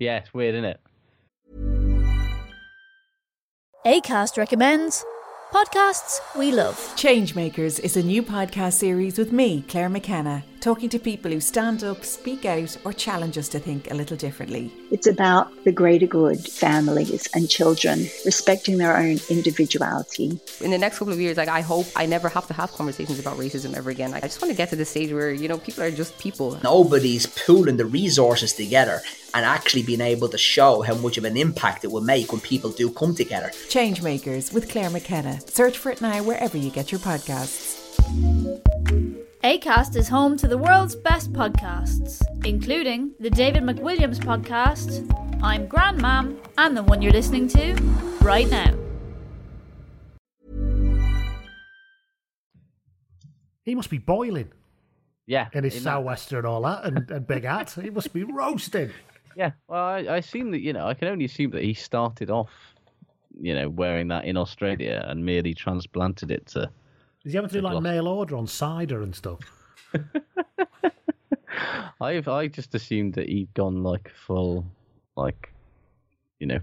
[0.00, 0.80] yeah, it's weird, isn't it?
[3.86, 5.04] ACAST recommends
[5.52, 6.74] podcasts we love.
[6.96, 11.84] Changemakers is a new podcast series with me, Claire McKenna, talking to people who stand
[11.84, 14.72] up, speak out, or challenge us to think a little differently.
[14.90, 20.40] It's about the greater good, families and children respecting their own individuality.
[20.60, 23.20] In the next couple of years, like I hope I never have to have conversations
[23.20, 24.10] about racism ever again.
[24.10, 26.18] Like, I just want to get to the stage where you know people are just
[26.18, 26.58] people.
[26.64, 29.00] Nobody's pooling the resources together
[29.36, 32.40] and actually being able to show how much of an impact it will make when
[32.40, 33.50] people do come together.
[33.68, 35.38] Changemakers with Claire McKenna.
[35.46, 37.76] Search for it now wherever you get your podcasts.
[39.44, 45.06] ACAST is home to the world's best podcasts, including the David McWilliams podcast,
[45.42, 47.74] I'm Grandmam, and the one you're listening to
[48.22, 48.74] right now.
[53.66, 54.50] He must be boiling
[55.26, 55.48] Yeah.
[55.52, 57.76] in his in sou'wester and all that, and, and big hat.
[57.80, 58.92] He must be roasting.
[59.36, 59.52] Yeah.
[59.68, 60.86] Well, I, I assume that you know.
[60.86, 62.50] I can only assume that he started off,
[63.38, 66.70] you know, wearing that in Australia and merely transplanted it to.
[67.24, 69.40] Is he having to do like mail order on cider and stuff?
[72.00, 74.64] I've I just assumed that he'd gone like full,
[75.16, 75.52] like,
[76.40, 76.60] you know,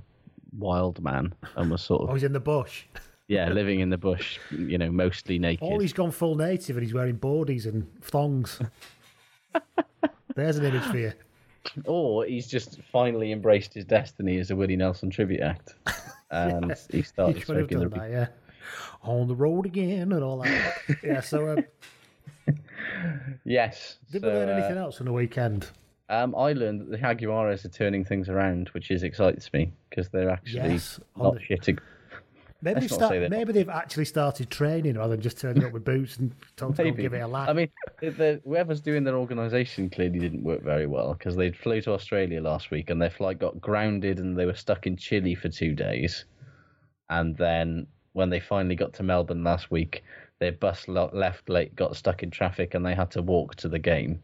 [0.58, 2.10] wild man and was sort of.
[2.10, 2.86] Oh, he's in the bush.
[3.28, 5.68] yeah living in the bush, you know, mostly naked.
[5.68, 8.60] Or he's gone full native and he's wearing boardies and thongs.
[10.36, 11.14] There's an image for you.
[11.86, 15.76] Or he's just finally embraced his destiny as a Willie Nelson tribute act,
[16.32, 18.28] and Yes, he started he smoking the that, yeah.
[19.04, 20.76] On the road again and all that.
[21.04, 21.66] yeah, so um,
[23.46, 23.98] Yes.
[24.12, 25.68] did so, we learn uh, anything else on the weekend?
[26.10, 30.10] Um, I learned that the Jaguares are turning things around, which is excites me because
[30.10, 31.80] they're actually Yes, not the- shitting.
[32.64, 36.16] Maybe, they've start, maybe they've actually started training rather than just turning up with boots
[36.18, 37.50] and told to give it a lap.
[37.50, 41.52] I mean, the, the, whoever's doing their organisation clearly didn't work very well because they
[41.52, 44.96] flew to Australia last week and their flight got grounded and they were stuck in
[44.96, 46.24] Chile for two days.
[47.10, 50.04] And then when they finally got to Melbourne last week,
[50.40, 53.80] their bus left late, got stuck in traffic, and they had to walk to the
[53.80, 54.24] game.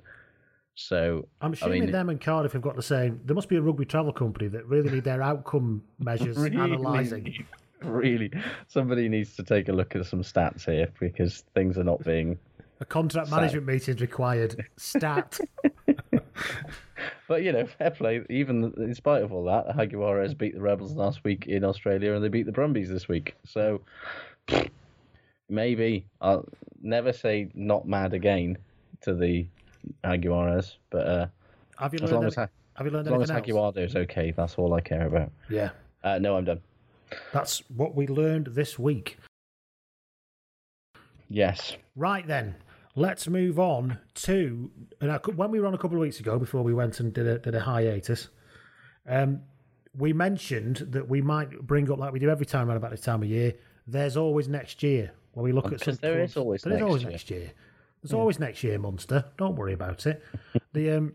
[0.75, 3.19] So I'm I assuming mean, them and Cardiff have got the same.
[3.25, 7.45] There must be a rugby travel company that really need their outcome measures Really analysing.
[7.84, 8.32] really,
[8.67, 12.38] somebody needs to take a look at some stats here because things are not being
[12.82, 14.65] A contract So- management meeting is required.
[14.77, 15.39] Stat.
[17.27, 18.21] But you know, fair play.
[18.32, 22.23] Even in spite of all that, Jaguares beat the Rebels last week in Australia, and
[22.23, 23.36] they beat the Brumbies this week.
[23.45, 23.82] So
[25.49, 26.45] maybe I'll
[26.82, 28.57] never say not mad again
[29.01, 29.45] to the
[30.03, 30.75] Jaguares.
[30.89, 31.27] But uh,
[31.77, 33.57] Have you as learned, long any- as Ha- have you learned as long as anything
[33.57, 33.75] else?
[33.75, 35.32] Jaguares okay, that's all I care about.
[35.49, 35.69] Yeah.
[36.03, 36.61] Uh, no, I'm done.
[37.34, 39.18] That's what we learned this week.
[41.30, 41.78] Yes.
[41.95, 42.55] Right then,
[42.95, 46.39] let's move on to and I, when we were on a couple of weeks ago
[46.39, 48.30] before we went and did a, did a hiatus.
[49.07, 49.41] Um,
[49.97, 53.01] we mentioned that we might bring up like we do every time around about this
[53.01, 53.53] time of year.
[53.88, 56.80] There's always next year when we look at some Because there is always there is
[56.80, 57.12] next always year.
[57.12, 57.51] next year.
[58.01, 59.26] There's always next year, Munster.
[59.38, 60.24] Don't worry about it.
[60.74, 61.14] the um,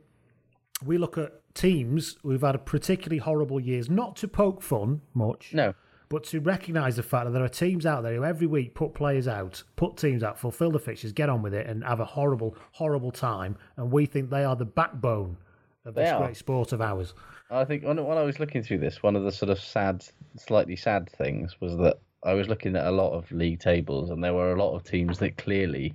[0.84, 5.54] we look at teams who've had a particularly horrible years, not to poke fun much,
[5.54, 5.74] No.
[6.14, 8.94] But to recognise the fact that there are teams out there who every week put
[8.94, 12.04] players out, put teams out, fulfil the fixtures, get on with it, and have a
[12.04, 13.56] horrible, horrible time.
[13.76, 15.36] And we think they are the backbone
[15.84, 17.14] of this great sport of ours.
[17.50, 20.04] I think when, when I was looking through this, one of the sort of sad,
[20.36, 24.22] slightly sad things was that I was looking at a lot of league tables, and
[24.22, 25.94] there were a lot of teams that clearly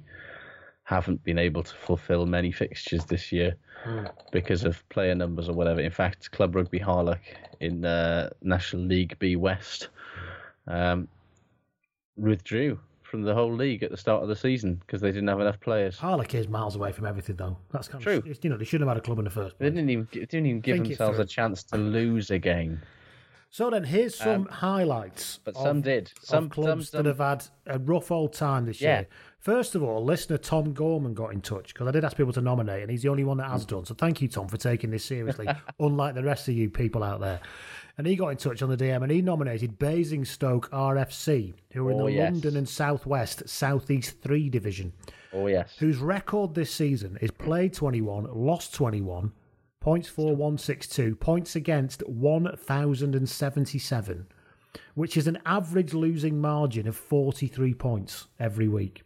[0.84, 3.56] haven't been able to fulfil many fixtures this year
[4.34, 5.80] because of player numbers or whatever.
[5.80, 7.22] In fact, Club Rugby Harlech
[7.62, 9.88] in uh, National League B West
[10.70, 11.08] um,
[12.18, 15.40] withdrew from the whole league at the start of the season because they didn't have
[15.40, 15.98] enough players.
[15.98, 17.58] Harlech is miles away from everything, though.
[17.72, 18.18] That's kind True.
[18.18, 19.76] Of, it's- you know, they shouldn't have had a club in the first They place.
[19.76, 22.80] didn't even didn't even give Think themselves a chance to lose a game.
[23.52, 25.40] So then, here's some Um, highlights.
[25.44, 26.12] but of- some did.
[26.22, 29.00] Some- clubs some- that have had a rough old time this Yeah.
[29.00, 29.08] year.
[29.40, 32.42] First of all, listener Tom Gorman got in touch because I did ask people to
[32.42, 33.70] nominate, and he's the only one that has Mm.
[33.70, 33.86] done.
[33.86, 35.48] So thank you, Tom, for taking this seriously,
[35.80, 37.40] unlike the rest of you people out there.
[38.00, 41.92] And he got in touch on the DM, and he nominated Basingstoke RFC, who are
[41.92, 42.32] in Oh, the yes.
[42.32, 44.94] London and South Southwest Southeast Three division,
[45.34, 45.76] Oh yes.
[45.80, 49.34] whose record this season is played 21, lost 21,
[49.82, 54.28] points for 162, points against 1,077,
[54.96, 59.04] which is an average losing margin of 43 points every week.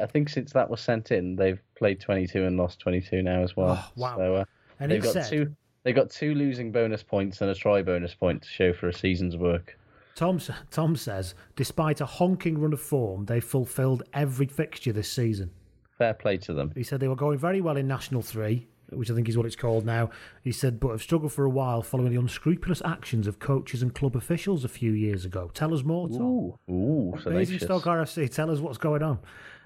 [0.00, 3.54] I think since that was sent in, they've played 22 and lost 22 now as
[3.54, 3.76] well.
[3.78, 4.16] Oh, wow.
[4.16, 4.44] So, uh,
[4.80, 5.54] And they've got said- two.
[5.86, 8.92] They got two losing bonus points and a try bonus point to show for a
[8.92, 9.78] season's work.
[10.16, 10.40] Tom,
[10.72, 15.52] Tom says, despite a honking run of form, they fulfilled every fixture this season.
[15.96, 16.72] Fair play to them.
[16.74, 19.46] He said they were going very well in National 3, which I think is what
[19.46, 20.10] it's called now.
[20.42, 23.94] He said, but have struggled for a while following the unscrupulous actions of coaches and
[23.94, 25.52] club officials a few years ago.
[25.54, 26.20] Tell us more, Tom.
[26.20, 27.50] Ooh, ooh, salacious.
[27.50, 29.20] Basingstoke RFC, tell us what's going on.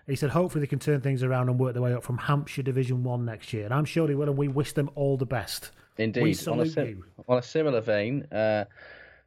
[0.06, 2.62] He said, hopefully they can turn things around and work their way up from Hampshire
[2.62, 3.64] Division 1 next year.
[3.64, 5.70] And I'm sure they will, and we wish them all the best.
[6.00, 6.48] Indeed.
[6.48, 6.96] On, a
[7.28, 8.64] on a similar vein, uh,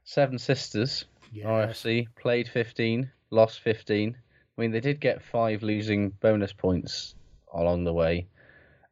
[0.04, 1.48] Seven Sisters Yes.
[1.48, 4.16] RFC played 15, lost 15.
[4.16, 7.16] I mean, they did get five losing bonus points
[7.54, 8.28] along the way,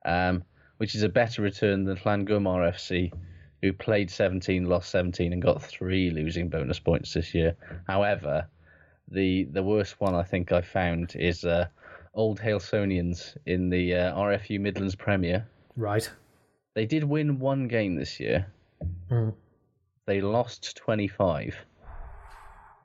[0.05, 0.43] um,
[0.77, 3.13] which is a better return than Llangwm RFC,
[3.61, 7.55] who played 17, lost 17, and got three losing bonus points this year.
[7.87, 8.47] However,
[9.07, 11.67] the the worst one I think I found is uh,
[12.15, 15.45] Old Halesonians in the uh, RFU Midlands Premier.
[15.75, 16.09] Right.
[16.73, 18.47] They did win one game this year.
[19.09, 19.33] Mm.
[20.05, 21.55] They lost 25.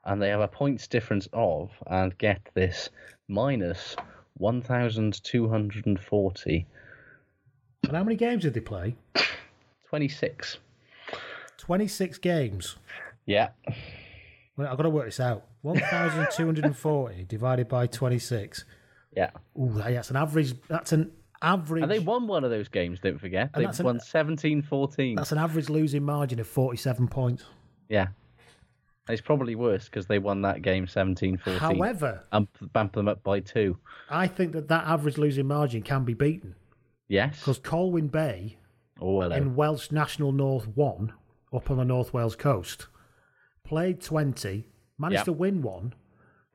[0.05, 2.91] And they have a points difference of, and get this,
[3.28, 3.97] minus
[4.39, 6.66] 1,240.
[7.84, 8.97] And how many games did they play?
[9.89, 10.59] 26.
[11.59, 12.76] 26 games.
[13.24, 13.49] Yeah.
[14.57, 15.47] Well, I've got to work this out.
[15.62, 18.64] 1,240 divided by 26.
[19.16, 19.30] Yeah.
[19.59, 20.55] Ooh, that's an average.
[20.68, 21.11] That's an
[21.43, 21.82] average.
[21.82, 23.53] And they won one of those games, don't forget.
[23.55, 25.16] They that's an- won 17 14.
[25.16, 27.45] That's an average losing margin of 47 points.
[27.89, 28.09] Yeah.
[29.09, 31.59] It's probably worse because they won that game 17 14.
[31.61, 33.78] However, and bump them up by two.
[34.11, 36.57] I think that that average losing margin can be beaten
[37.09, 37.39] Yes.
[37.39, 38.59] because Colwyn Bay
[39.01, 41.12] Oh, in uh, Welsh National North 1
[41.53, 42.87] up on the North Wales coast
[43.62, 44.66] played 20,
[44.99, 45.24] managed Yep.
[45.26, 45.93] to win one,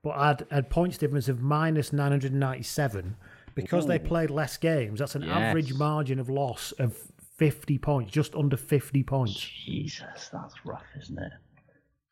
[0.03, 3.15] but had had points difference of minus 997
[3.55, 4.99] because they played less games.
[4.99, 5.31] That's an Yes.
[5.31, 6.95] average margin of loss of
[7.37, 9.39] 50 points, just under 50 points.
[9.39, 11.31] Jesus, that's rough, isn't it?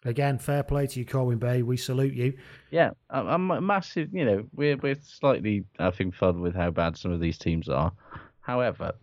[0.06, 1.62] Again, fair play to you, Colwyn Bay.
[1.62, 2.34] We salute you.
[2.72, 4.14] Yeah, I'm, massive.
[4.14, 7.92] You know, we're we're slightly having fun with how bad some of these teams are.
[8.40, 8.94] However,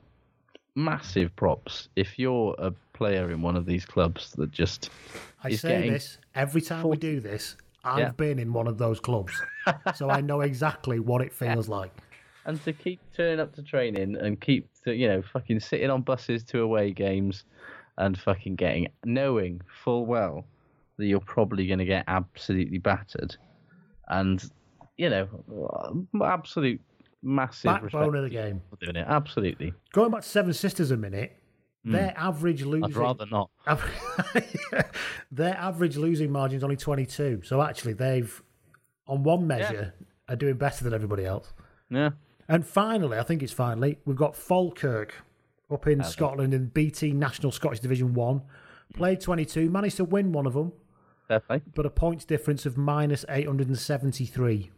[0.74, 4.91] massive props if you're a player in one of these clubs that just
[5.43, 7.57] I is say this every time we do this.
[7.84, 8.11] I've Yeah.
[8.12, 9.41] been in one of those clubs,
[9.95, 11.93] so I know exactly what it feels like.
[12.47, 16.01] And to keep turning up to training and keep to, you know fucking sitting on
[16.01, 17.44] buses to away games
[17.99, 20.47] and fucking getting knowing full well
[20.97, 23.36] that you're probably going to get absolutely battered
[24.09, 24.51] and
[24.97, 25.28] you know
[26.22, 26.80] absolute
[27.22, 28.62] massive Backbone of the game.
[28.80, 31.36] doing it absolutely Going back to Seven Sisters a minute,
[31.84, 31.92] hmm.
[31.92, 32.84] their average losing.
[32.84, 33.51] I'd rather not
[35.32, 37.42] their average losing margin is only 22.
[37.44, 38.42] So actually, they've,
[39.09, 39.92] on one measure,
[40.28, 41.53] are doing better than everybody else.
[41.90, 42.11] yeah
[42.49, 45.14] And finally, I think it's finally, we've got Falkirk
[45.70, 48.42] up in Scotland in BT National Scottish Division 1.
[48.94, 50.72] Played 22, managed to win one of them,
[51.28, 54.70] play but a points difference of minus 873.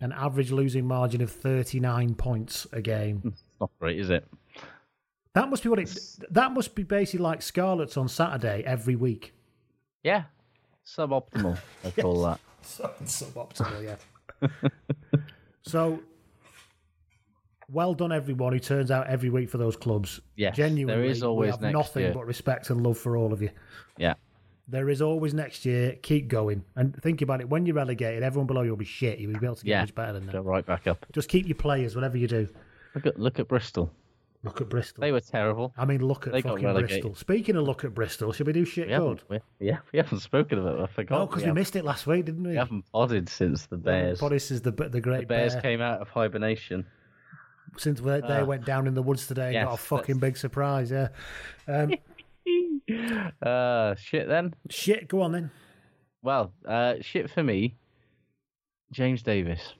[0.00, 3.18] An average losing margin of 39 points a game.
[3.18, 4.26] Hmm, it's not great is it
[5.34, 5.96] That must be what it.
[6.30, 9.34] That must be basically like Scarlets on Saturday every week.
[10.02, 10.24] yeah
[10.86, 13.84] suboptimal I call that suboptimal,
[14.42, 14.48] yeah.
[15.62, 16.00] so,
[17.74, 20.20] well done, everyone who turns out every week for those clubs.
[20.36, 22.12] Yes, genuinely, there is always we nothing year.
[22.14, 23.50] but respect and love for all of you.
[23.98, 24.14] yeah
[24.68, 25.96] There is always next year.
[26.02, 27.48] Keep going and think about it.
[27.50, 29.18] When you're relegated, everyone below you will be shit.
[29.18, 30.32] You'll be able to get yeah much better than that.
[30.32, 32.48] go right back up Just keep your players, whatever you do.
[32.94, 33.90] look at look at Bristol
[34.42, 35.00] Look at Bristol.
[35.00, 35.72] They were terrible.
[35.78, 36.70] I mean, look at They fucking.
[36.74, 37.14] Bristol.
[37.14, 39.22] Speaking of look at Bristol, should we do shit We good?
[39.30, 40.82] we, yeah, we haven't spoken of it.
[40.82, 41.18] I forgot.
[41.18, 42.50] Oh, because we haven't- missed it last week, didn't we?
[42.50, 44.20] We haven't podded since the Bears.
[44.20, 45.62] Boris is the the great The Bears bear.
[45.62, 46.84] came out of hibernation.
[47.76, 48.44] Since they, they Ah.
[48.44, 50.90] went down in the woods today and got a Yes, fucking big surprise.
[50.90, 51.08] Yeah.
[51.68, 51.94] Um,
[53.42, 54.54] Uh, shit then.
[54.70, 55.08] shit.
[55.08, 55.50] Go on then.
[56.22, 57.76] Well, uh, shit for me.
[58.92, 59.72] James Davies.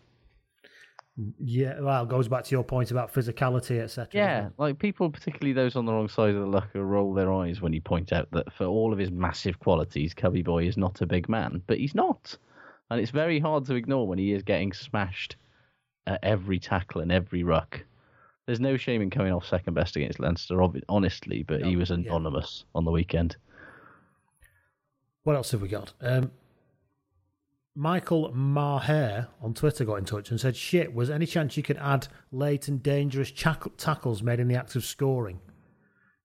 [1.39, 1.79] Yeah.
[1.81, 4.09] Well, it goes back to your point about physicality, etc.
[4.13, 7.61] Yeah, like people, particularly those on the wrong side of the locker, roll their eyes
[7.61, 11.01] when you point out that for all of his massive qualities, Cubby Boy is not
[11.03, 12.37] a big man, but he's not,
[12.91, 15.37] and it's very hard to ignore when he is getting smashed
[16.07, 17.85] at every tackle and every ruck.
[18.47, 22.65] There's no shame in coming off second best against Leinster, honestly, but he was anonymous
[22.75, 23.37] on the weekend.
[25.23, 25.95] What else have we got?
[26.03, 26.31] Um,
[27.75, 31.79] Michael Maher on Twitter got in touch and said, "Shit, was any chance you could
[31.79, 35.41] add late and dangerous chack- tackles made in the act of scoring?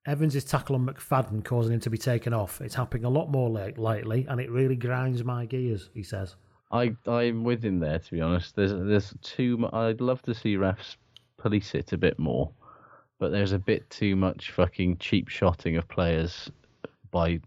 [0.05, 2.59] Evans' tackle on McFadden causing him to be taken off.
[2.61, 6.35] It's happening a lot more late lately, and it really grinds my gears." He says.
[6.71, 8.55] I I'm with him there to be honest.
[8.55, 10.97] There's there's too mu I'd love to see refs
[11.37, 12.51] police it a bit more,
[13.17, 16.51] but there's a bit too much fucking cheap shotting of players
[17.11, 17.39] by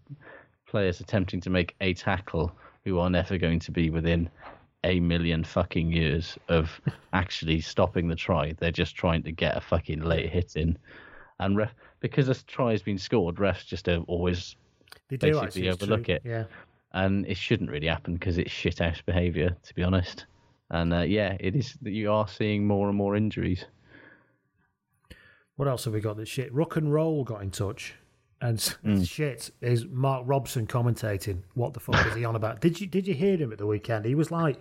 [0.67, 2.51] players attempting to make a tackle
[2.83, 4.29] who are never going to be within
[4.83, 6.81] a million fucking years of
[7.13, 8.53] actually stopping the try.
[8.59, 10.77] They're just trying to get a fucking late hit in,
[11.39, 14.57] and ref because a try has been scored, refs just always
[15.07, 16.43] They do basically actually, overlook it Yeah.
[16.93, 20.25] And it shouldn't really happen because it's shit house behaviour, to be honest.
[20.69, 23.65] And uh, yeah, it is that you are seeing more and more injuries.
[25.55, 26.17] What else have we got?
[26.17, 26.51] That shit.
[26.53, 27.93] Rock and Roll got in touch,
[28.41, 29.07] and Mm.
[29.07, 31.43] shit is Mark Robson commentating.
[31.53, 32.59] What the fuck is he on about?
[32.61, 34.05] Did you did you hear him at the weekend?
[34.05, 34.59] He was like,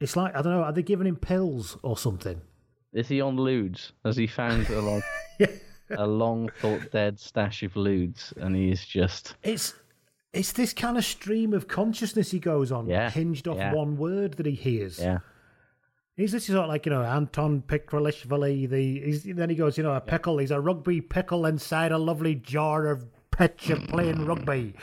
[0.00, 0.62] it's like I don't know.
[0.62, 2.40] Are they giving him pills or something?
[2.94, 3.92] Is he on lewds?
[4.04, 5.02] Has he found a long,
[5.90, 9.74] a long thought dead stash of lewds, and he is just It's
[10.32, 13.72] it's this kind of stream of consciousness he goes on, Yeah, hinged off yeah.
[13.74, 14.98] one word that he hears.
[14.98, 15.18] yeah.
[16.16, 18.68] He's this is sort of like you know Anton Peikrishvili.
[18.68, 20.38] The he's, then he goes, you know, a pickle.
[20.38, 24.74] He's a rugby pickle inside a lovely jar of pitch of playing rugby.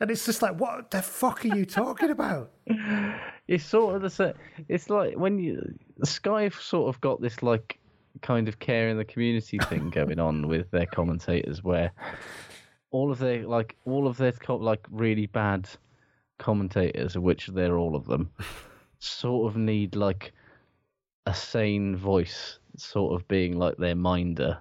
[0.00, 2.50] And it's just like, what the fuck are you talking about?
[3.48, 4.34] It's sort of the same.
[4.68, 7.78] It's like when you Sky sort of got this like
[8.20, 11.90] kind of care in the community thing going on with their commentators, where
[12.90, 15.68] all of their like all of their co- like really bad
[16.38, 18.30] commentators, which they're all of them,
[18.98, 20.32] sort of need like
[21.26, 24.58] a sane voice, sort of being like their minder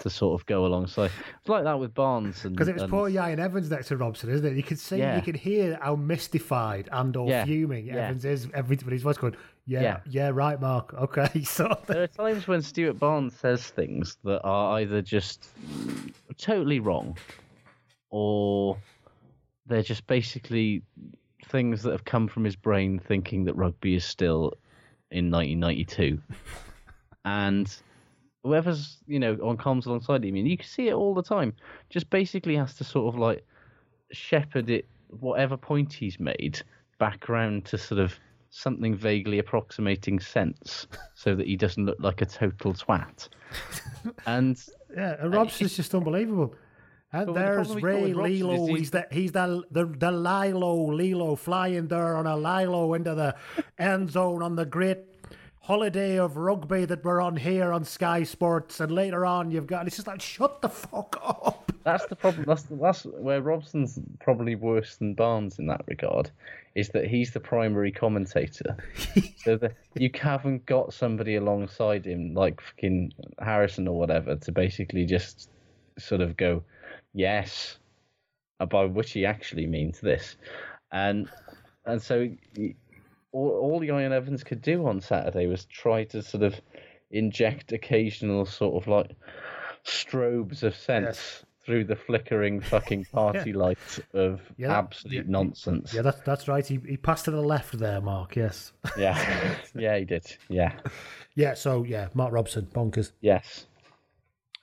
[0.00, 1.10] to sort of go alongside.
[1.40, 3.96] It's like that with Barnes and Because it was and- poor Ian Evans next to
[3.98, 4.56] Robson, isn't it?
[4.56, 5.16] You could see, Yeah.
[5.16, 7.96] you could hear how mystified and or Yeah, fuming yeah.
[7.96, 10.30] Evans is every time his voice going, yeah, yeah, Yeah.
[10.32, 11.42] right, Mark, okay.
[11.44, 15.48] So There are times when Stuart Barnes says things that are either just
[16.38, 17.18] totally wrong
[18.10, 18.78] or
[19.66, 20.82] they're just basically
[21.46, 24.54] things that have come from his brain thinking that rugby is still
[25.10, 26.20] in 1992.
[27.24, 27.76] and
[28.42, 31.54] whoever's, you know, on comms alongside him, and you can see it all the time,
[31.90, 33.44] just basically has to sort of like
[34.12, 34.86] shepherd it,
[35.20, 36.60] whatever point he's made,
[36.98, 38.14] back around to sort of
[38.50, 43.28] something vaguely approximating sense so that he doesn't look like a total twat.
[44.26, 44.62] and
[44.94, 46.54] yeah, and Robson's just unbelievable.
[47.12, 48.74] And But there's problem we got Ray with Lilo.
[48.74, 53.14] is He's the he's the the the Lilo Lilo flying there on a Lilo into
[53.14, 53.34] the
[53.78, 54.98] end zone on the great
[55.62, 58.80] holiday of rugby that we're on here on Sky Sports.
[58.80, 61.72] And later on, you've got it's just like shut the fuck up.
[61.84, 62.44] that's the problem.
[62.46, 66.30] That's that's where Robson's probably worse than Barnes in that regard,
[66.74, 68.76] is that he's the primary commentator.
[69.36, 75.06] so that you haven't got somebody alongside him like fucking Harrison or whatever to basically
[75.06, 75.48] just
[75.98, 76.62] sort of go,
[77.18, 77.78] yes,
[78.70, 80.36] by which he actually means this,
[80.92, 81.28] and
[81.84, 82.28] and so
[83.32, 86.54] all all Ian Evans could do on Saturday was try to sort of
[87.10, 89.10] inject occasional sort of like
[89.84, 95.92] strobes of sense through the flickering fucking party lights of Yeah, absolute nonsense.
[95.92, 96.66] Yeah, that's that's right.
[96.66, 98.36] He he passed to the left there, Mark.
[98.36, 98.72] Yes.
[98.96, 100.24] Yeah, yeah, he did.
[100.48, 100.72] Yeah,
[101.34, 101.54] Yeah.
[101.54, 103.12] So yeah, Mark Robson, bonkers.
[103.20, 103.66] yes.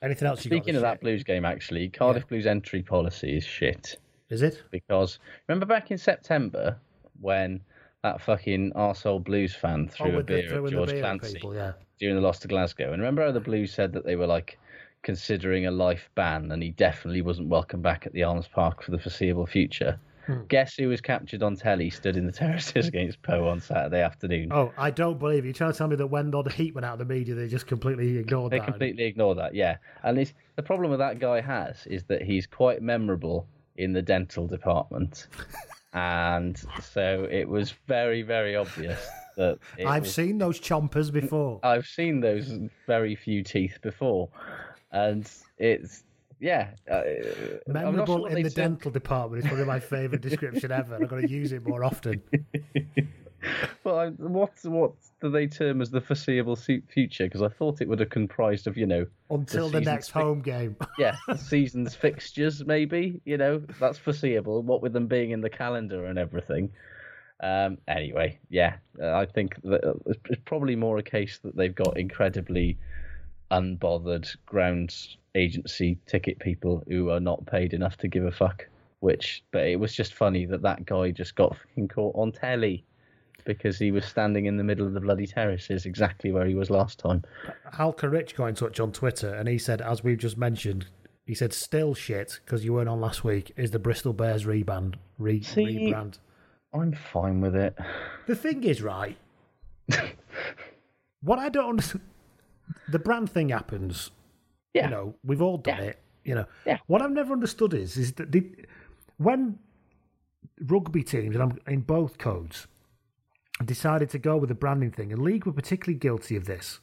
[0.02, 0.42] Anything else?
[0.42, 3.98] Speaking of that Blues game, actually, Cardiff Blues entry policy is shit.
[4.28, 4.62] Is it?
[4.70, 5.18] Because
[5.48, 6.76] remember back in September
[7.20, 7.60] when
[8.02, 11.34] that fucking arsehole Blues fan oh, threw a Oh, the- beer at George beer Clancy
[11.34, 11.72] people, yeah.
[11.98, 12.92] during the loss to Glasgow?
[12.92, 14.58] And remember how the Blues said that they were like
[15.02, 18.90] considering a life ban and he definitely wasn't welcome back at the Arms Park for
[18.90, 19.98] the foreseeable future?
[20.26, 20.42] Hmm.
[20.48, 24.48] Guess who was captured on telly stood in the terraces against Pau on Saturday afternoon?
[24.52, 25.48] Oh, I don't believe you.
[25.50, 27.34] You're trying to tell me that when all the heat went out of the media,
[27.34, 28.66] they just completely ignored They that.
[28.66, 29.76] completely ignore that, yeah.
[30.02, 33.46] And it's, the problem with that guy has is that he's quite memorable
[33.76, 35.28] in the dental department.
[35.92, 39.06] and so it was very, very obvious
[39.36, 41.60] that I've was- seen those chompers before.
[41.62, 42.50] I've seen those
[42.86, 44.28] very few teeth before.
[44.90, 46.02] And it's,
[46.40, 46.70] yeah.
[46.90, 50.96] Uh, sure Memorable in the term- dental department is probably my favourite description ever.
[50.96, 52.22] I've got to use it more often.
[53.84, 57.24] Well, what what do they term as the foreseeable future?
[57.24, 60.20] Because I thought it would have comprised of you know Until the, season's next fi-
[60.20, 60.76] home game.
[60.98, 64.62] yeah the season's fixtures maybe you know that's foreseeable.
[64.62, 66.70] What with them being in the calendar and everything.
[67.40, 71.54] Um, anyway, yeah, uh, I think that uh, it's it's probably more a case that
[71.54, 72.78] they've got incredibly
[73.50, 74.92] unbothered ground
[75.36, 78.66] agency ticket people who are not paid enough to give a fuck.
[79.00, 82.84] Which, but it was just funny that that guy just got fucking caught on telly
[83.44, 86.70] because he was standing in the middle of the bloody terraces, exactly where he was
[86.70, 87.22] last time.
[87.74, 90.86] Halka Rich got in touch on Twitter and he said, as we've just mentioned,
[91.26, 94.94] he said, still shit, because you weren't on last week, is the Bristol Bears reband.
[95.18, 95.64] Re- See?
[95.64, 96.18] rebrand.
[96.72, 97.76] I'm fine with it.
[98.26, 99.16] The thing is, right,
[101.20, 102.04] what I don't understand,
[102.88, 104.10] the brand thing happens.
[104.76, 104.84] Yeah.
[104.86, 105.84] You know, we've all done Yeah.
[105.90, 106.02] it.
[106.24, 106.78] You know, Yeah.
[106.86, 108.50] what I've never understood is, is that the,
[109.16, 109.58] when
[110.60, 112.66] rugby teams, and I'm in both codes,
[113.64, 116.80] decided to go with the branding thing, and league were particularly guilty of this.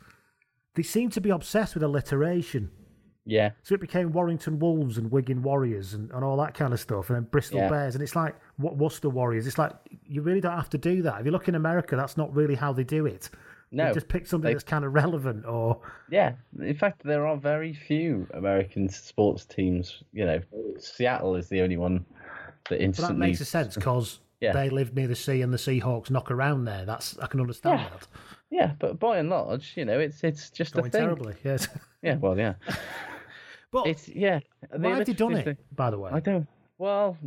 [0.75, 2.71] They seem to be obsessed with alliteration.
[3.25, 6.79] Yeah, So it became Warrington Wolves and Wigan Warriors and, and all that kind of
[6.79, 7.69] stuff, and then Bristol Yeah.
[7.69, 7.95] Bears.
[7.95, 9.47] And it's like, what Worcester Warriors?
[9.47, 9.71] It's like,
[10.03, 11.21] you really don't have to do that.
[11.21, 13.29] If you look in America, that's not really how they do it.
[13.74, 15.82] No, They just pick something they- that's kind of relevant or.
[16.09, 16.34] yeah.
[16.61, 20.03] In fact, there are very few American sports teams.
[20.13, 20.39] You know,
[20.80, 22.05] Seattle is the only one
[22.69, 23.13] that But instantly.
[23.15, 24.51] that makes a sense because Yeah.
[24.53, 26.86] they live near the sea and the Seahawks knock around there.
[26.86, 27.89] That's I can understand Yeah.
[27.89, 28.07] that.
[28.51, 31.01] Yeah, but by and large, you know, it's it's just Going a thing.
[31.01, 31.67] terribly, yes.
[32.03, 32.53] Yeah, well, yeah.
[33.71, 34.39] But It's yeah.
[34.69, 36.11] why have they done it, by the way?
[36.13, 36.47] I don't.
[36.78, 37.17] Well,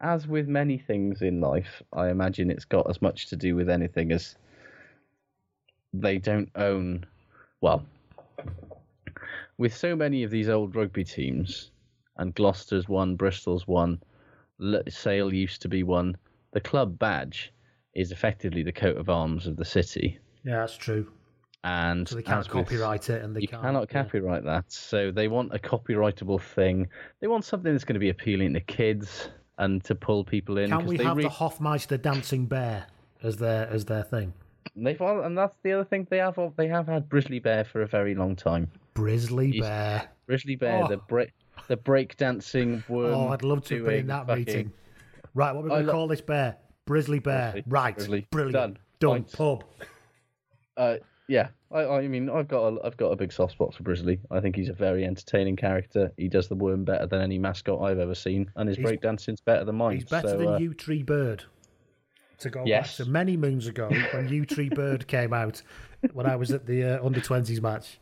[0.00, 3.68] as with many things in life, I imagine it's got as much to do with
[3.68, 4.36] anything as
[5.92, 7.04] they don't own.
[7.60, 7.84] Well,
[9.58, 11.70] with so many of these old rugby teams,
[12.16, 14.00] and Gloucester's one, Bristol's one,
[14.88, 16.16] Sale used to be one.
[16.52, 17.52] The club badge
[17.94, 21.10] is effectively the coat of arms of the city, Yeah, that's true.
[21.64, 23.62] and So they can't with- copyright it and they you can't.
[23.62, 24.02] cannot yeah.
[24.04, 24.70] copyright that.
[24.70, 26.88] So they want a copyrightable thing.
[27.20, 29.28] They want something that's going to be appealing to kids
[29.58, 30.70] and to pull people in.
[30.70, 32.86] Can we have re- the Hofmeister dancing bear
[33.22, 34.32] as their as their thing?
[34.76, 36.38] They've and that's the other thing they have.
[36.56, 38.70] They have had Brizzly Bear for a very long time.
[38.96, 39.28] He's-
[39.60, 40.08] bear.
[40.28, 40.88] Brizzly Bear, Oh.
[40.88, 41.30] the break,
[41.68, 43.14] the break dancing worm.
[43.14, 44.72] Oh, I'd love to be in that fucking- meeting.
[45.34, 46.56] Right, what are we going to call this bear?
[46.86, 47.62] Brizzly bear.
[47.66, 47.96] Right,
[48.30, 48.52] brilliant.
[48.52, 48.78] Done.
[48.98, 49.24] Done.
[49.24, 49.64] Pub.
[50.76, 50.96] Uh,
[51.28, 54.18] yeah, I, I mean, I've got a, I've got a big soft spot for Brizzly.
[54.30, 56.10] I think he's a very entertaining character.
[56.16, 59.40] He does the worm better than any mascot I've ever seen, and his He's- breakdancing's
[59.40, 59.96] better than mine.
[59.96, 61.44] He's better so, than uh, U Tree Bird.
[62.40, 62.98] To go Yes.
[62.98, 65.60] back to many moons ago when U Tree Bird came out
[66.12, 67.98] when I was at the uh, under twenties match.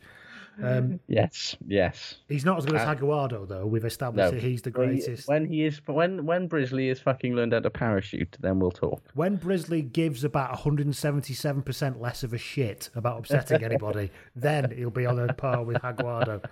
[0.61, 2.15] Um, Yes, yes.
[2.27, 3.67] he's not as good as Uh, Haguardo though.
[3.67, 5.27] We've established that he's the greatest.
[5.27, 9.01] When he is, when when Brizzly is fucking learned how to parachute, then we'll talk.
[9.13, 15.05] When Brizzly gives about 177% less of a shit about upsetting anybody, then he'll be
[15.05, 16.43] on a par with Haguardo.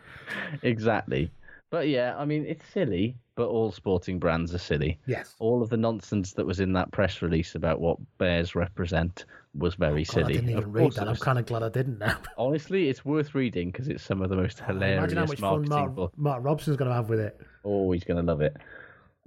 [0.62, 1.32] Exactly.
[1.70, 5.00] But yeah, I mean, it's silly, but all sporting brands are silly.
[5.08, 5.36] Yes.
[5.40, 9.76] All of the nonsense that was in that press release about what Bears represent was
[9.76, 11.08] very oh, God, I didn't even Of read that.
[11.08, 12.18] I'm kind of glad I didn't now.
[12.38, 15.50] Honestly, it's worth reading because it's some of the most hilarious Imagine how much fun
[15.68, 15.70] marketing.
[15.70, 17.40] Mark, for- Mark Robson's going to have with it.
[17.64, 18.56] Oh, he's going to love it.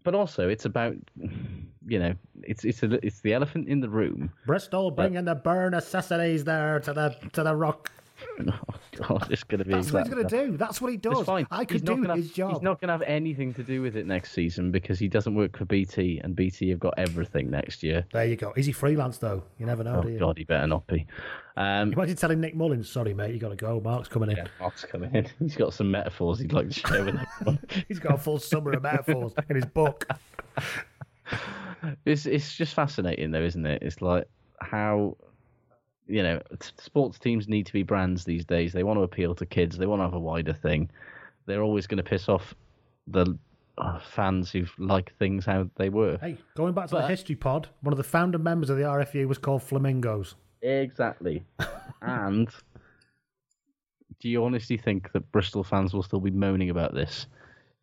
[0.05, 0.95] But also, it's about,
[1.87, 4.31] you know, it's it's a, it's the elephant in the room.
[4.47, 7.91] Bristol bringing the bare necessities there to the to the rock.
[9.01, 9.73] Oh God, it's going to be.
[9.75, 10.57] That's what he's going to do.
[10.57, 11.19] That's what he does.
[11.19, 11.47] It's fine.
[11.53, 12.53] I could do his have, job.
[12.55, 15.35] He's not going to have anything to do with it next season because he doesn't
[15.37, 18.05] work for BT, and BT have got everything next year.
[18.13, 18.53] There you go.
[18.57, 19.45] Is he freelance though?
[19.59, 20.19] You never know, do Oh you?
[20.19, 21.07] God, he better not be.
[21.57, 23.81] Um, Imagine telling Nick Mullins, "Sorry, mate, you got to go.
[23.81, 24.37] Mark's coming in.
[24.39, 25.27] yeah, Mark's coming in.
[25.39, 27.59] He's got some metaphors he'd like to share with everyone.
[27.89, 30.07] He's got a full summer of metaphors in his book."
[32.05, 33.83] It's it's just fascinating though, isn't it?
[33.83, 34.27] It's like
[34.61, 35.17] how
[36.09, 36.41] you know
[36.79, 38.73] sports teams need to be brands these days.
[38.73, 39.77] They want to appeal to kids.
[39.77, 40.91] They want to have a wider thing.
[41.47, 42.55] They're always going to piss off
[43.07, 43.39] the
[43.79, 46.19] uh, fans who like things how they were.
[46.21, 49.27] Hey, going back to the history pod, one of the founder members of the RFU
[49.27, 50.35] was called Flamingos.
[50.63, 51.45] Exactly.
[52.03, 52.49] and
[54.21, 57.27] do you honestly think that Bristol fans will still be moaning about this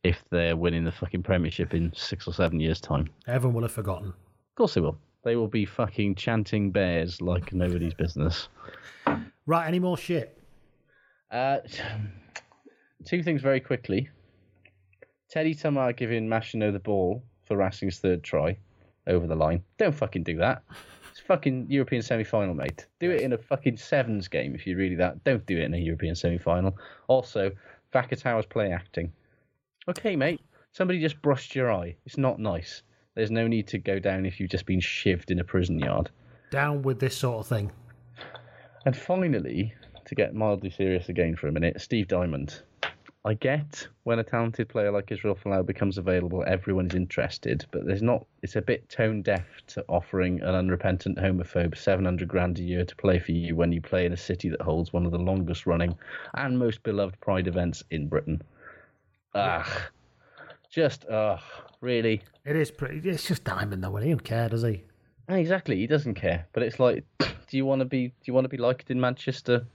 [0.03, 3.09] if they're winning the fucking Premiership in six or seven years' time.
[3.28, 4.09] Everyone will have forgotten.
[4.09, 4.97] Of course they will.
[5.26, 8.47] They will be fucking chanting bears like nobody's business.
[9.47, 10.38] Right, any more shit?
[11.32, 11.57] Uh,
[13.05, 14.07] two things very quickly.
[15.28, 18.55] Teddy Thomas giving Machenaud the ball for Racing's third try
[19.07, 19.63] over the line.
[19.80, 20.61] Don't fucking do that.
[21.09, 22.86] It's fucking European semi-final, mate.
[22.99, 25.23] Do it in a fucking sevens game if you're really that.
[25.23, 26.78] Don't do it in a European semi-final.
[27.07, 27.51] Also,
[27.91, 29.11] Vakatawa's play acting.
[29.88, 30.41] Okay, mate.
[30.71, 31.95] Somebody just brushed your eye.
[32.05, 32.84] It's not nice.
[33.16, 36.09] There's no need to go down if you've just been shivved in a prison yard.
[36.51, 37.72] Down with this sort of thing.
[38.86, 39.74] And finally,
[40.05, 42.61] to get mildly serious again for a minute, Steve Diamond.
[43.26, 47.84] I get when a talented player like Israel Folau becomes available, everyone is interested, but
[47.84, 48.24] there's not.
[48.43, 52.95] It's a bit tone deaf to offering an unrepentant homophobe 700 grand a year to
[52.95, 55.66] play for you when you play in a city that holds one of the longest
[55.66, 55.97] running
[56.36, 58.43] and most beloved Pride events in Britain.
[59.34, 59.68] Ugh,
[60.70, 61.41] just ugh,
[61.86, 62.21] really.
[62.43, 63.07] It is pretty.
[63.09, 63.95] It's just Diamond though.
[63.95, 64.83] He don't care, does he?
[65.29, 66.47] Exactly, he doesn't care.
[66.53, 68.07] But it's like, do you want to be?
[68.09, 69.65] Do you want to be liked in Manchester,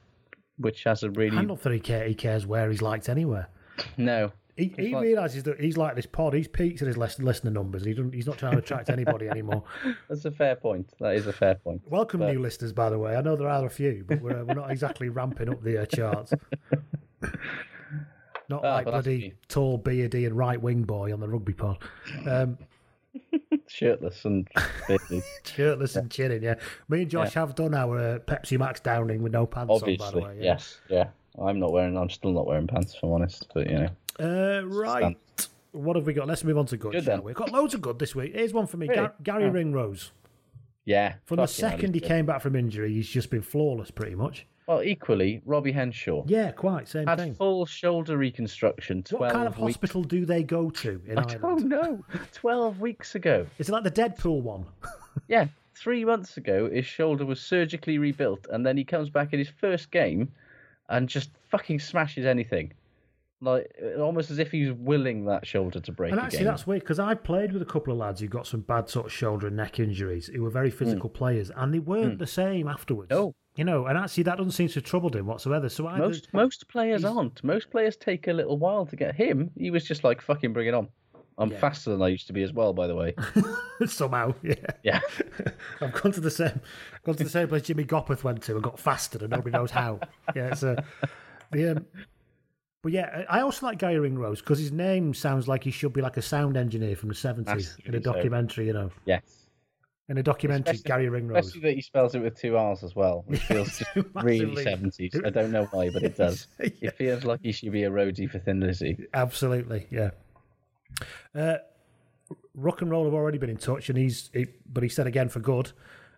[0.59, 3.49] which has a really I don't think he, care, he cares where he's liked anywhere.
[3.97, 4.33] no.
[4.57, 6.35] He, he like- realises that he's like this pod.
[6.35, 7.83] He's peaked at his list- listener numbers.
[7.85, 9.65] He he's not trying to attract anybody anymore.
[10.09, 10.93] That's a fair point.
[11.01, 11.81] That is a fair point.
[11.89, 13.17] Welcome, But- new listeners, by the way.
[13.17, 15.87] I know there are a few, but we're, we're not exactly ramping up the uh,
[15.87, 16.35] charts.
[18.51, 21.79] Not Ah, like bloody tall, beardy, and right wing boy on the rugby pod.
[22.27, 22.59] Um,
[23.69, 24.49] Shirtless and
[25.45, 26.55] shirtless and chinning, yeah.
[26.89, 29.93] Me and Josh have done our uh, Pepsi Max downing with no pants on, by
[29.93, 30.37] Obviously, the way.
[30.39, 30.43] yeah.
[30.45, 31.09] yes, yeah.
[31.41, 31.97] I'm not wearing.
[31.97, 33.47] I'm still not wearing pants, if I'm honest.
[33.55, 35.17] But you know, Uh, right.
[35.73, 36.27] What have we got?
[36.27, 37.21] Let's move on to good, Good shall then.
[37.23, 37.27] we?
[37.31, 38.35] We've got loads of good this week.
[38.35, 38.89] Here's one for me.
[38.89, 39.01] Really?
[39.01, 39.51] Gar- Garry Oh.
[39.51, 40.11] Ringrose.
[40.85, 41.15] yeah.
[41.25, 44.47] From the second he came back from injury, he's just been flawless, pretty much.
[44.71, 46.87] Well, equally, Robbie Henshaw Yeah, quite.
[46.87, 47.35] Same had thing.
[47.35, 49.03] full shoulder reconstruction.
[49.11, 49.75] What kind of weeks.
[49.75, 51.41] hospital do they go to in I Ireland?
[51.43, 52.05] don't know.
[52.33, 53.49] Twelve weeks ago.
[53.59, 54.67] Is it like the Deadpool one?
[55.27, 59.41] Yeah, three months ago, his shoulder was surgically rebuilt, and then he comes back in
[59.41, 60.31] his first game
[60.89, 62.73] and just fucking smashes anything.
[63.41, 67.01] Like almost as if he's willing that shoulder to break And actually, that's weird because
[67.01, 69.57] I played with a couple of lads who got some bad sort of shoulder and
[69.57, 73.11] neck injuries, who were very physical players, and they weren't the same afterwards.
[73.13, 73.31] Hmm.
[73.61, 75.69] You know, and actually, that doesn't seem to have troubled him whatsoever.
[75.69, 77.45] So I Most most players aren't.
[77.45, 79.51] Most players take a little while to get him.
[79.55, 80.89] He was just like fucking bring it on.
[81.37, 83.15] I'm faster than I used to be as well, by the way.
[83.87, 84.55] somehow, yeah.
[84.83, 85.01] Yeah.
[85.83, 86.59] I've gone to the same,
[87.05, 89.71] gone to the same place Jimmy Gopperth went to and got faster, and nobody knows
[89.71, 90.01] how.
[90.35, 90.83] Yeah, it's a,
[91.51, 91.87] the, um,
[92.81, 96.01] but yeah, I also like Guy Ringrose because his name sounds like he should be
[96.01, 98.13] like a sound engineer from the seventies in a Massively so.
[98.15, 98.67] documentary.
[98.69, 99.40] You know, yes.
[100.11, 101.47] In a documentary, Especially- Garry Ringrose.
[101.47, 105.13] Especially that he spells it with two R's as well, which feels just really seventies.
[105.25, 106.49] I don't know why, but it does.
[106.59, 106.89] Yeah.
[106.89, 108.99] It feels like he should be a roadie for Thin Lizzy.
[109.15, 110.11] Absolutely, yeah.
[111.35, 111.59] Uh,
[112.55, 115.29] Rock and Roll have already been in touch, and he's, he, but he said again
[115.29, 115.71] for good.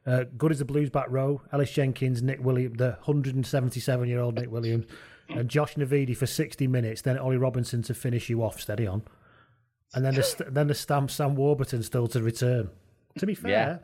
[0.06, 1.42] Uh, good is the Blues back row.
[1.52, 4.86] Ellis Jenkins, Nick Williams, the 177 year old Nick Williams,
[5.28, 7.02] and Josh Navidi for 60 minutes.
[7.02, 8.58] Then Ollie Robinson to finish you off.
[8.58, 9.02] Steady on,
[9.94, 12.70] and then the then the stamp Sam Warburton still to return.
[13.18, 13.78] To be fair, Yeah.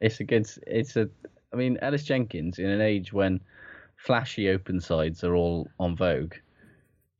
[0.00, 0.48] It's a good.
[0.66, 1.08] It's a.
[1.52, 3.40] I mean, Ellis Jenkins, in an age when
[3.96, 6.34] flashy open sides are all on vogue,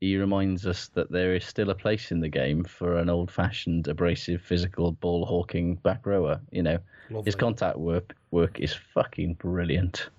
[0.00, 3.88] he reminds us that there is still a place in the game for an old-fashioned,
[3.88, 6.40] abrasive, physical, ball-hawking back rower.
[6.52, 6.78] You know,
[7.10, 7.26] Lovely.
[7.26, 10.10] his contact work work is fucking brilliant,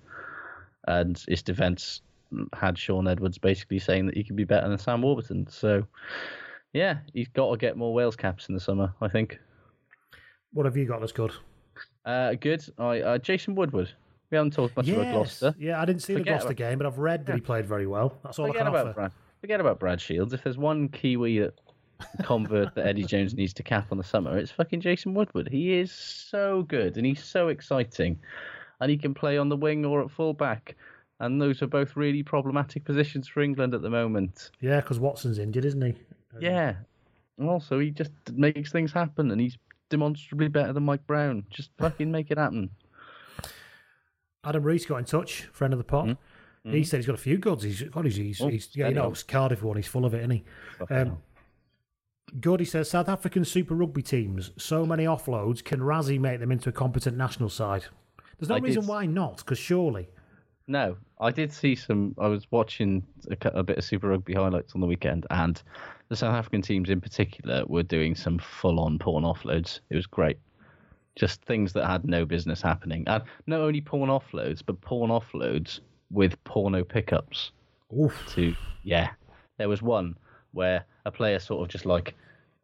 [0.86, 2.02] and his defence
[2.52, 5.46] had Shaun Edwards basically saying that he could be better than Sam Warburton.
[5.48, 5.86] So,
[6.74, 8.92] yeah, he's got to get more Wales caps in the summer.
[9.00, 9.38] I think.
[10.52, 11.32] What have you got that's good?
[12.04, 12.64] Uh, good.
[12.78, 13.90] I uh, Jason Woodward.
[14.30, 15.54] We haven't talked much about Gloucester.
[15.58, 17.86] Yeah, I didn't see the Gloucester about- game, but I've read that he played very
[17.86, 18.16] well.
[18.22, 18.94] That's all Forget I can about offer.
[18.94, 19.12] Brad.
[19.40, 20.32] Forget about Brad Shields.
[20.32, 21.54] If there's one Kiwi that
[22.22, 25.48] convert that Eddie Jones needs to cap on the summer, it's fucking Jason Woodward.
[25.50, 28.18] He is so good and he's so exciting,
[28.80, 30.76] and he can play on the wing or at full back.
[31.18, 34.50] And those are both really problematic positions for England at the moment.
[34.60, 35.94] Yeah, because Watson's injured, isn't he?
[36.40, 36.74] Yeah.
[37.38, 39.58] And also, he just makes things happen, and he's
[39.90, 41.44] demonstrably better than Mike Brown.
[41.50, 42.70] Just fucking make it happen.
[44.44, 46.06] Adam Reese got in touch, friend of the pot.
[46.06, 46.72] Mm-hmm.
[46.72, 47.62] He said he's got a few goods.
[47.62, 49.76] He's God, he's, he's, Oh, he's yeah, you know, it's Cardiff one.
[49.76, 50.44] He's full of it, isn't he?
[50.90, 51.18] Um,
[52.40, 52.60] good.
[52.60, 54.52] He says South African Super Rugby teams.
[54.56, 55.62] So many offloads.
[55.62, 57.84] Can Rassie make them into a competent national side?
[58.38, 59.38] There's no I reason s- why not.
[59.38, 60.08] Because surely,
[60.66, 62.14] No, I did see some.
[62.18, 65.62] I was watching a, a bit of Super Rugby highlights on the weekend, and
[66.08, 69.80] the South African teams in particular were doing some full-on porn offloads.
[69.90, 70.38] It was great.
[71.16, 75.80] Just things that had no business happening, and not only porn offloads, but porn offloads
[76.10, 77.52] with porno pickups.
[77.98, 79.10] oof, To yeah,
[79.58, 80.16] there was one
[80.52, 82.14] where a player sort of just like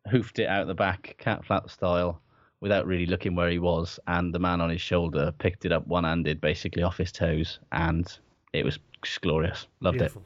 [0.09, 2.23] hoofed it out the back, cat flap style,
[2.61, 5.87] without really looking where he was, and the man on his shoulder picked it up
[5.87, 8.19] one handed, basically off his toes, and
[8.52, 9.66] it was just glorious.
[9.81, 10.23] Loved Beautiful.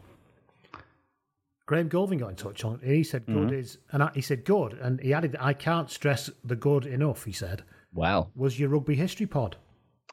[1.67, 2.81] Graham Golvin got in touch on.
[2.83, 3.53] He said good Mhm.
[3.53, 7.25] is, and I, he said good, and he added, "I can't stress the good enough."
[7.25, 7.65] He said, it.
[7.93, 8.29] Wow.
[8.35, 9.57] "Was your rugby history pod?"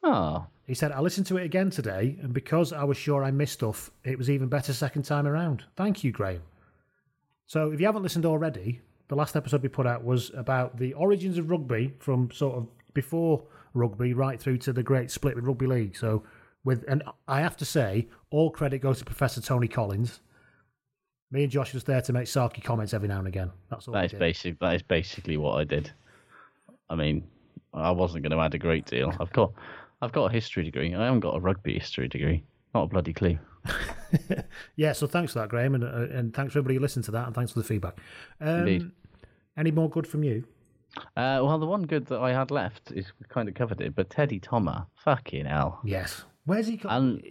[0.04, 3.32] Oh, He said, "I listened to it again today, and because I was sure I
[3.32, 6.42] missed stuff, it was even better second time around." Thank you, Graham.
[7.46, 10.94] So, if you haven't listened already, the last episode we put out was about the
[10.94, 15.46] origins of rugby from sort of before rugby right through to the great split with
[15.46, 15.96] rugby league.
[15.96, 16.24] So,
[16.68, 20.20] with and I have to say, all credit goes to Professor Tony Collins.
[21.32, 23.52] Me and Josh was there to make sarky comments every now and again.
[23.70, 23.94] That's all.
[23.96, 24.20] that is did.
[24.20, 24.60] basic.
[24.60, 25.92] That is basically what I did.
[26.90, 27.28] I mean,
[27.74, 29.14] I wasn't going to add a great deal.
[29.20, 29.52] I've got,
[30.02, 30.94] I've got a history degree.
[30.94, 32.44] I haven't got a rugby history degree.
[32.74, 33.40] Not a bloody clue.
[34.78, 37.12] Yeah, so thanks for that, Graham, and, uh, and thanks for everybody who listened to
[37.12, 37.98] that, and thanks for the feedback.
[38.40, 38.92] Um, Indeed.
[39.58, 40.46] Any more good from you?
[40.96, 44.10] Uh, well, the one good that I had left is kind of covered it, but
[44.10, 45.82] Teddy Thomas, fucking hell.
[45.84, 46.24] Yes.
[46.48, 46.80] Where's he?
[46.90, 47.22] And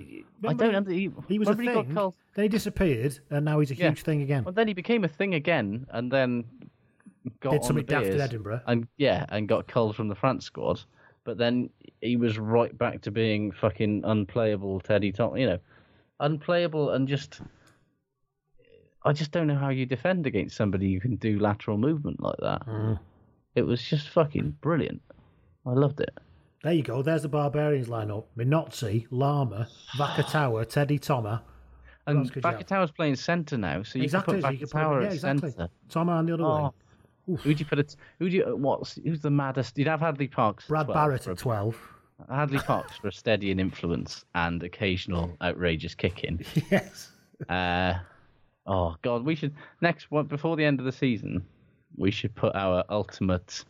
[0.47, 0.75] I don't.
[0.75, 3.59] under- He, He was a remember he got thing, called- then he disappeared, and now
[3.59, 3.89] he's a Yeah.
[3.89, 4.45] huge thing again.
[4.45, 6.45] Well, then he became a thing again, and then
[7.41, 8.61] got Did something daft in Edinburgh.
[8.67, 10.81] and yeah, and got culled from the France squad.
[11.25, 11.71] But then
[12.01, 15.41] he was right back to being fucking unplayable, Teddy Thomas.
[15.41, 15.59] You know,
[16.21, 17.41] unplayable and just.
[19.05, 22.39] I just don't know how you defend against somebody who can do lateral movement like
[22.41, 22.67] that.
[22.67, 22.99] Mm.
[23.55, 25.01] It was just fucking brilliant.
[25.65, 26.17] I loved it.
[26.67, 27.01] There you go.
[27.01, 31.39] There's the Barbarians lineup: Minozzi, Larmour, Vakatawa, Teddy Thomas.
[31.39, 32.59] Who And else could you have?
[32.59, 34.43] Vakatawa's playing centre now, so you exactly.
[34.43, 35.51] can put could yeah, at exactly.
[35.53, 35.69] centre.
[35.89, 36.75] Thomas on the other Oh,
[37.29, 37.37] wing.
[37.39, 37.95] Who'd you put it?
[38.19, 38.57] Who'd you?
[38.57, 39.79] What's who's the maddest?
[39.79, 40.67] You'd have Hadleigh Parkes.
[40.67, 41.79] Brad 12 Barrett at twelve.
[42.29, 46.45] Hadleigh Parkes for a steadying influence and occasional outrageous kicking.
[46.69, 47.13] yes.
[47.49, 47.95] Uh,
[48.67, 51.47] oh God, we should next one before the end of the season.
[51.97, 53.65] We should put our ultimate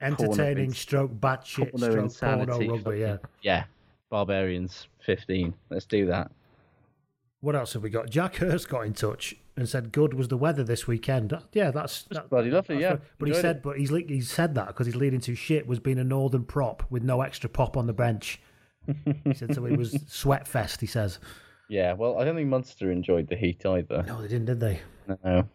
[0.00, 2.98] Entertaining ins- stroke batshit porno stroke porno rugby.
[3.00, 3.12] Yeah.
[3.12, 3.64] fucking- yeah.
[4.10, 5.54] Barbarians fifteen.
[5.70, 6.30] Let's do that.
[7.40, 8.08] What else have we got?
[8.08, 11.32] Jack Hurst got in touch and said good was the weather this weekend.
[11.32, 12.90] Uh, yeah, that's, that, bloody lovely, that's yeah.
[12.90, 13.00] right.
[13.18, 13.62] But he said, it.
[13.62, 16.44] but he's le- he said that because he's leading to shit was being a northern
[16.44, 18.40] prop with no extra pop on the bench.
[19.24, 19.66] he said so.
[19.66, 20.80] It was sweat fest.
[20.80, 21.18] He says.
[21.68, 21.92] Yeah.
[21.92, 24.04] Well, I don't think Munster enjoyed the heat either.
[24.06, 24.80] No, they didn't, did they?
[25.22, 25.46] No.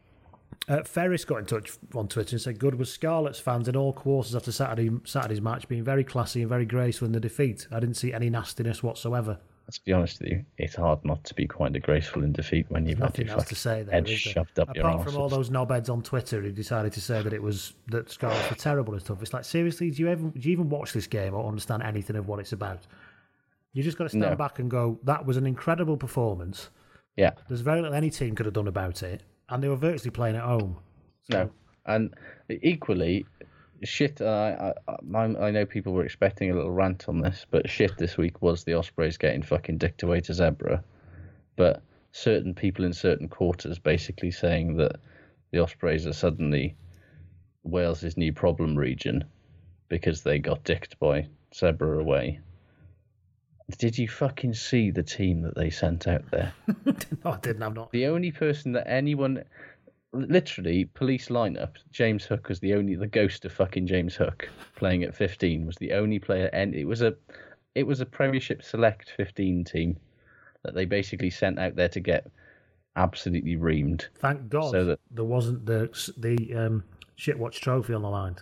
[0.69, 3.91] Uh, Ferris got in touch on Twitter and said, "Good was Scarlets fans in all
[3.91, 7.67] quarters after Saturday Saturday's match, being very classy and very graceful in the defeat.
[7.71, 9.39] I didn't see any nastiness whatsoever.
[9.65, 10.45] Let's be honest with you.
[10.57, 13.45] It's hard not to be quite graceful in defeat when you've had Nothing your else
[13.49, 15.11] to say there, head shoved up your Apart arse.
[15.13, 18.49] from all those knobheads on Twitter who decided to say that it was that Scarlets
[18.49, 19.21] were terrible and stuff.
[19.21, 22.15] It's like seriously, do you ever do you even watch this game or understand anything
[22.15, 22.87] of what it's about?
[23.73, 24.35] You just got to stand No.
[24.35, 26.69] back and go, that was an incredible performance.
[27.15, 27.31] Yeah.
[27.47, 30.35] There's very little any team could have done about it, and they were virtually playing
[30.35, 30.77] at home.
[31.29, 31.49] No,
[31.85, 32.13] and
[32.49, 33.25] equally,
[33.83, 34.21] shit.
[34.21, 38.17] I, I I know people were expecting a little rant on this, but shit this
[38.17, 40.83] week was the Ospreys getting fucking dicked away to Zebre.
[41.55, 41.81] But
[42.11, 44.97] certain people in certain quarters basically saying that
[45.51, 46.75] the Ospreys are suddenly
[47.63, 49.25] Wales's new problem region
[49.89, 52.39] because they got dicked by Zebre away.
[53.77, 56.53] Did you fucking see the team that they sent out there?
[57.23, 57.63] no, I didn't.
[57.63, 57.91] I'm not.
[57.91, 59.43] The only person that anyone,
[60.11, 65.03] literally, police lineup, James Hook was the only, the ghost of fucking James Hook playing
[65.03, 67.15] at 15 was the only player, and it was a,
[67.75, 69.97] it was a Premiership Select 15 team
[70.63, 72.27] that they basically sent out there to get
[72.95, 74.07] absolutely reamed.
[74.19, 76.83] Thank God So that- there wasn't the the um,
[77.17, 78.35] shitwatch trophy on the line.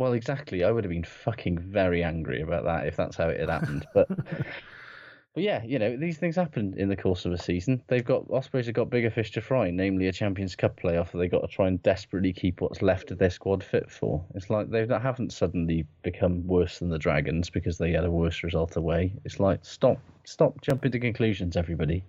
[0.00, 0.64] Well, exactly.
[0.64, 3.86] I would have been fucking very angry about that if that's how it had happened.
[3.92, 4.08] But,
[5.34, 7.82] but yeah, you know, these things happen in the course of a season.
[7.86, 11.18] They've got Ospreys have got bigger fish to fry, namely a Champions Cup playoff that
[11.18, 14.24] they've got to try and desperately keep what's left of their squad fit for.
[14.34, 18.42] It's like they haven't suddenly become worse than the Dragons because they had a worse
[18.42, 19.12] result away.
[19.26, 22.02] It's like stop, stop jumping to conclusions, everybody.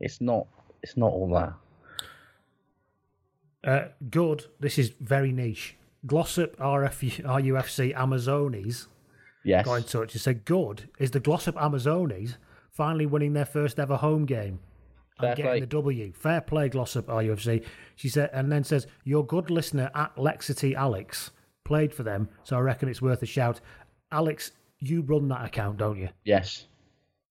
[0.00, 0.46] It's not,
[0.82, 1.54] it's not all that.
[3.64, 4.44] Uh, good.
[4.60, 5.76] This is very niche.
[6.08, 8.88] Glossop RF, RUFC Amazones
[9.44, 9.64] Yes.
[9.64, 12.36] got in touch and said, "Good is the Glossop Amazones
[12.70, 14.58] finally winning their first ever home game
[15.20, 15.60] Fair and getting play.
[15.60, 16.12] the W.
[16.12, 17.64] Fair play, Glossop RUFC."
[17.94, 21.30] She said, and then says, "Your good listener at Lexity Alex
[21.64, 23.60] played for them, so I reckon it's worth a shout."
[24.10, 26.08] Alex, you run that account, don't you?
[26.24, 26.66] Yes.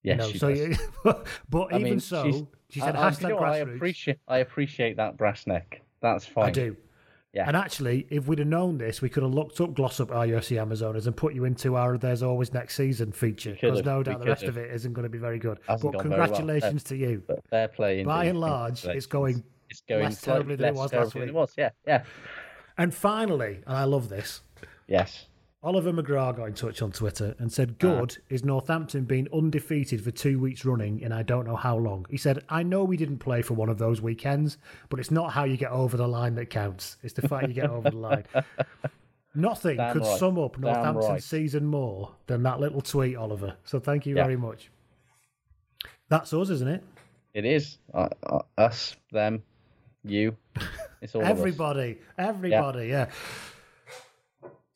[0.04, 0.40] Yes.
[0.40, 0.76] so you,
[1.50, 4.98] but even mean, so, she said, I, I, "Hashtag you know I appreciate, I appreciate
[4.98, 5.82] that brass neck.
[6.02, 6.46] That's fine.
[6.46, 6.78] I do.
[7.38, 7.44] Yeah.
[7.48, 11.06] And actually, if we'd have known this, we could have looked up Glossop RUFC Amazonas
[11.06, 14.46] and put you into our There's Always Next Season feature because no doubt the rest
[14.46, 15.60] of it isn't going to be very good.
[15.68, 16.28] Hasn't but very well.
[16.28, 17.22] congratulations to you.
[17.28, 18.04] But fair play.
[18.04, 18.30] By indeed.
[18.32, 21.30] and large, it's going it's going less terribly than it less was terribly last week.
[21.30, 21.54] it was.
[21.56, 22.04] Yeah, yeah,
[22.80, 24.42] And finally, and I love this,
[24.88, 25.28] yes.
[25.64, 30.12] Oliver McGrath got in touch on Twitter and said, Good is Northampton being undefeated for
[30.12, 32.06] two weeks running in I don't know how long.
[32.10, 34.60] He said, I know we didn't play for one of those weekends,
[34.90, 36.98] but it's not how you get over the line that counts.
[37.02, 38.26] It's the fact you get over the line.
[39.36, 40.20] Nothing Damn could right.
[40.20, 41.24] sum up Northampton's right.
[41.24, 43.56] season more than that little tweet, Oliver.
[43.66, 44.24] So thank you Yeah.
[44.24, 44.70] very much.
[46.10, 46.84] That's us, isn't it?
[47.34, 49.44] It is uh, uh, us, them,
[50.04, 50.38] you.
[51.02, 51.22] It's all.
[51.26, 53.08] Everybody, everybody, yeah.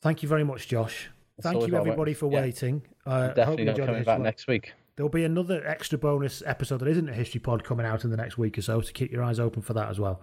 [0.02, 1.08] Thank you very much, Josh.
[1.38, 2.40] That's Thank you, everybody, for Yeah.
[2.42, 2.82] waiting.
[3.06, 4.22] Uh, I'm hope definitely you not the coming back pod.
[4.24, 4.74] next week.
[4.96, 8.16] There'll be another extra bonus episode that isn't a history pod coming out in the
[8.16, 10.20] next week or so, so keep your eyes open for that as well.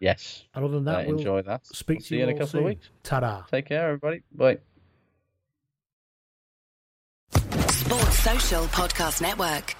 [0.00, 0.44] Yes.
[0.54, 1.66] And other than that, Uh, we'll enjoy that.
[1.66, 2.60] speak We'll to you, you in a couple soon.
[2.60, 2.90] of weeks.
[3.02, 3.42] Ta-da.
[3.50, 4.22] Take care, everybody.
[4.32, 4.58] Bye.
[7.68, 9.74] Sports Social Podcast Network.